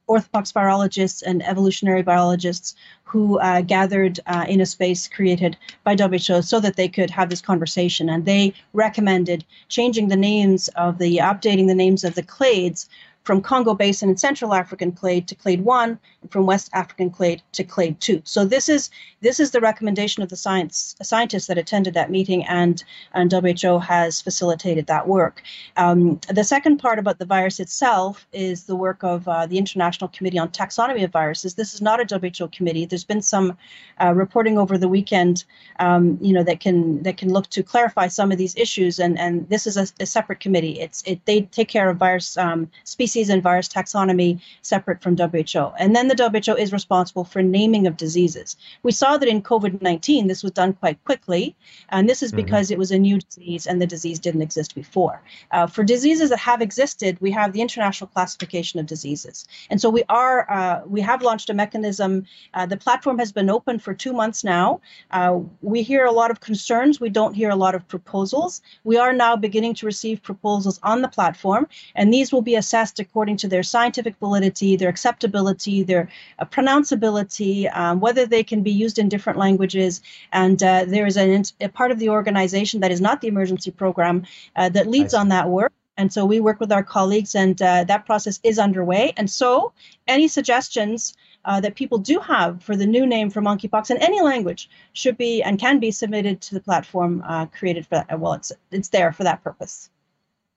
orthopox 0.09 0.51
virologists 0.51 1.23
and 1.25 1.41
evolutionary 1.43 2.01
biologists 2.01 2.75
who 3.03 3.39
uh, 3.39 3.61
gathered 3.61 4.19
uh, 4.27 4.45
in 4.47 4.59
a 4.59 4.65
space 4.65 5.07
created 5.07 5.55
by 5.85 5.95
WHO 5.95 6.41
so 6.41 6.59
that 6.59 6.75
they 6.75 6.89
could 6.89 7.09
have 7.09 7.29
this 7.29 7.41
conversation. 7.41 8.09
And 8.09 8.25
they 8.25 8.53
recommended 8.73 9.45
changing 9.69 10.09
the 10.09 10.17
names 10.17 10.67
of 10.69 10.97
the, 10.97 11.17
updating 11.17 11.67
the 11.67 11.75
names 11.75 12.03
of 12.03 12.15
the 12.15 12.23
clades 12.23 12.89
from 13.23 13.41
Congo 13.41 13.73
Basin 13.73 14.09
and 14.09 14.19
Central 14.19 14.53
African 14.53 14.91
clade 14.91 15.27
to 15.27 15.35
clade 15.35 15.63
1 15.63 15.99
and 16.21 16.31
from 16.31 16.45
West 16.45 16.69
African 16.73 17.09
clade 17.09 17.41
to 17.51 17.63
clade 17.63 17.99
2. 18.01 18.21
So 18.25 18.45
this 18.45 18.67
is 18.67 18.89
this 19.21 19.39
is 19.39 19.51
the 19.51 19.61
recommendation 19.61 20.23
of 20.23 20.29
the 20.29 20.35
science 20.35 20.95
scientists 21.01 21.47
that 21.47 21.57
attended 21.57 21.93
that 21.93 22.09
meeting 22.09 22.43
and 22.45 22.83
and 23.13 23.31
WHO 23.31 23.79
has 23.79 24.21
facilitated 24.21 24.87
that 24.87 25.07
work. 25.07 25.43
Um, 25.77 26.19
the 26.29 26.43
second 26.43 26.77
part 26.77 26.97
about 26.97 27.19
the 27.19 27.25
virus 27.25 27.59
itself 27.59 28.25
is 28.33 28.63
the 28.63 28.75
work 28.75 29.03
of 29.03 29.27
uh, 29.27 29.45
the 29.45 29.57
International 29.57 30.07
Committee 30.07 30.39
on 30.39 30.49
Taxonomy 30.49 31.03
of 31.03 31.11
Viruses. 31.11 31.53
This 31.53 31.73
is 31.73 31.81
not 31.81 31.99
a 31.99 32.19
WHO 32.19 32.47
committee. 32.47 32.85
There's 32.85 33.03
been 33.03 33.21
some 33.21 33.57
uh, 34.01 34.13
reporting 34.13 34.57
over 34.57 34.77
the 34.77 34.89
weekend, 34.89 35.43
um, 35.79 36.17
you 36.21 36.33
know, 36.33 36.43
that 36.43 36.59
can 36.59 37.03
that 37.03 37.17
can 37.17 37.31
look 37.31 37.47
to 37.51 37.61
clarify 37.61 38.07
some 38.07 38.31
of 38.31 38.39
these 38.39 38.55
issues 38.55 38.99
and 38.99 39.19
and 39.19 39.47
this 39.49 39.67
is 39.67 39.77
a, 39.77 39.85
a 39.99 40.07
separate 40.07 40.39
committee. 40.39 40.79
It's 40.79 41.03
it 41.05 41.23
they 41.25 41.41
take 41.41 41.67
care 41.67 41.87
of 41.87 41.97
virus 41.97 42.35
um, 42.37 42.69
species 42.83 43.10
species 43.11 43.29
and 43.29 43.43
virus 43.43 43.67
taxonomy 43.67 44.39
separate 44.61 45.01
from 45.01 45.17
WHO. 45.17 45.73
And 45.77 45.93
then 45.93 46.07
the 46.07 46.15
WHO 46.15 46.55
is 46.55 46.71
responsible 46.71 47.25
for 47.25 47.41
naming 47.41 47.85
of 47.87 47.97
diseases. 47.97 48.55
We 48.83 48.93
saw 48.93 49.17
that 49.17 49.27
in 49.27 49.41
COVID 49.41 49.81
19, 49.81 50.27
this 50.27 50.43
was 50.43 50.53
done 50.53 50.73
quite 50.73 51.03
quickly. 51.03 51.53
And 51.89 52.09
this 52.09 52.23
is 52.23 52.31
mm-hmm. 52.31 52.37
because 52.37 52.67
mm-hmm. 52.67 52.73
it 52.73 52.79
was 52.79 52.91
a 52.91 52.99
new 52.99 53.19
disease 53.19 53.67
and 53.67 53.81
the 53.81 53.87
disease 53.87 54.19
didn't 54.19 54.43
exist 54.43 54.75
before. 54.75 55.21
Uh, 55.51 55.67
for 55.67 55.83
diseases 55.83 56.29
that 56.29 56.39
have 56.39 56.61
existed, 56.61 57.17
we 57.19 57.31
have 57.31 57.51
the 57.51 57.61
International 57.61 58.07
Classification 58.07 58.79
of 58.79 58.85
Diseases. 58.85 59.45
And 59.69 59.81
so 59.81 59.89
we 59.89 60.03
are, 60.07 60.49
uh, 60.49 60.81
we 60.85 61.01
have 61.01 61.21
launched 61.21 61.49
a 61.49 61.53
mechanism. 61.53 62.25
Uh, 62.53 62.65
the 62.65 62.77
platform 62.77 63.19
has 63.19 63.33
been 63.33 63.49
open 63.49 63.77
for 63.79 63.93
two 63.93 64.13
months 64.13 64.43
now. 64.43 64.79
Uh, 65.11 65.39
we 65.61 65.83
hear 65.83 66.05
a 66.05 66.11
lot 66.11 66.31
of 66.31 66.39
concerns. 66.39 67.01
We 67.01 67.09
don't 67.09 67.33
hear 67.33 67.49
a 67.49 67.57
lot 67.57 67.75
of 67.75 67.85
proposals. 67.89 68.61
We 68.85 68.95
are 68.97 69.11
now 69.11 69.35
beginning 69.35 69.73
to 69.75 69.85
receive 69.85 70.23
proposals 70.23 70.79
on 70.81 71.01
the 71.01 71.09
platform, 71.09 71.67
and 71.95 72.13
these 72.13 72.31
will 72.31 72.41
be 72.41 72.55
assessed 72.55 73.00
according 73.01 73.37
to 73.37 73.47
their 73.47 73.63
scientific 73.63 74.15
validity, 74.17 74.75
their 74.75 74.89
acceptability, 74.89 75.83
their 75.83 76.09
uh, 76.39 76.45
pronounceability, 76.45 77.75
um, 77.75 77.99
whether 77.99 78.25
they 78.25 78.43
can 78.43 78.63
be 78.63 78.71
used 78.71 78.97
in 78.97 79.09
different 79.09 79.37
languages. 79.37 80.01
And 80.31 80.61
uh, 80.63 80.85
there 80.85 81.05
is 81.05 81.17
an, 81.17 81.43
a 81.59 81.69
part 81.69 81.91
of 81.91 81.99
the 81.99 82.09
organization 82.09 82.79
that 82.79 82.91
is 82.91 83.01
not 83.01 83.21
the 83.21 83.27
emergency 83.27 83.71
program 83.71 84.25
uh, 84.55 84.69
that 84.69 84.87
leads 84.87 85.13
on 85.13 85.29
that 85.29 85.49
work. 85.49 85.73
And 85.97 86.11
so 86.11 86.25
we 86.25 86.39
work 86.39 86.59
with 86.59 86.71
our 86.71 86.83
colleagues, 86.83 87.35
and 87.35 87.61
uh, 87.61 87.83
that 87.83 88.05
process 88.05 88.39
is 88.43 88.57
underway. 88.57 89.13
And 89.17 89.29
so, 89.29 89.73
any 90.07 90.27
suggestions 90.29 91.15
uh, 91.45 91.59
that 91.59 91.75
people 91.75 91.97
do 91.97 92.19
have 92.19 92.63
for 92.63 92.75
the 92.75 92.85
new 92.85 93.05
name 93.05 93.29
for 93.29 93.41
monkeypox 93.41 93.91
in 93.91 93.97
any 93.97 94.21
language 94.21 94.69
should 94.93 95.17
be 95.17 95.43
and 95.43 95.59
can 95.59 95.79
be 95.79 95.91
submitted 95.91 96.41
to 96.41 96.53
the 96.53 96.61
platform 96.61 97.23
uh, 97.27 97.45
created 97.47 97.85
for 97.85 97.95
that. 97.95 98.19
Well, 98.19 98.33
it's 98.33 98.51
it's 98.71 98.89
there 98.89 99.11
for 99.11 99.23
that 99.23 99.43
purpose. 99.43 99.89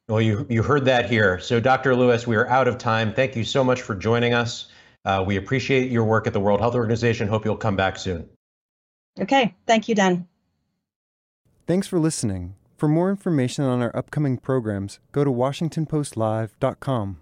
Well, 0.09 0.21
you 0.21 0.47
you 0.51 0.62
heard 0.62 0.85
that 0.85 1.09
here. 1.09 1.38
So, 1.38 1.61
Dr. 1.61 1.97
Lewis, 1.97 2.27
we 2.27 2.37
are 2.37 2.47
out 2.49 2.69
of 2.69 2.77
time. 2.77 3.14
Thank 3.14 3.37
you 3.37 3.45
so 3.45 3.64
much 3.64 3.81
for 3.81 3.95
joining 3.95 4.35
us. 4.35 4.67
Uh, 5.05 5.25
we 5.27 5.37
appreciate 5.37 5.90
your 5.90 6.05
work 6.05 6.27
at 6.27 6.33
the 6.33 6.40
World 6.40 6.61
Health 6.61 6.75
Organization. 6.75 7.27
Hope 7.27 7.45
you'll 7.45 7.57
come 7.57 7.77
back 7.77 7.97
soon. 7.99 8.29
Okay. 9.19 9.55
Thank 9.67 9.88
you, 9.88 9.95
Dan. 9.95 10.27
Thanks 11.67 11.87
for 11.87 11.99
listening. 11.99 12.57
For 12.77 12.88
more 12.88 13.09
information 13.09 13.64
on 13.64 13.81
our 13.81 13.95
upcoming 13.97 14.37
programs, 14.37 14.99
go 15.12 15.25
to 15.25 15.31
WashingtonPostLive.com. 15.31 17.19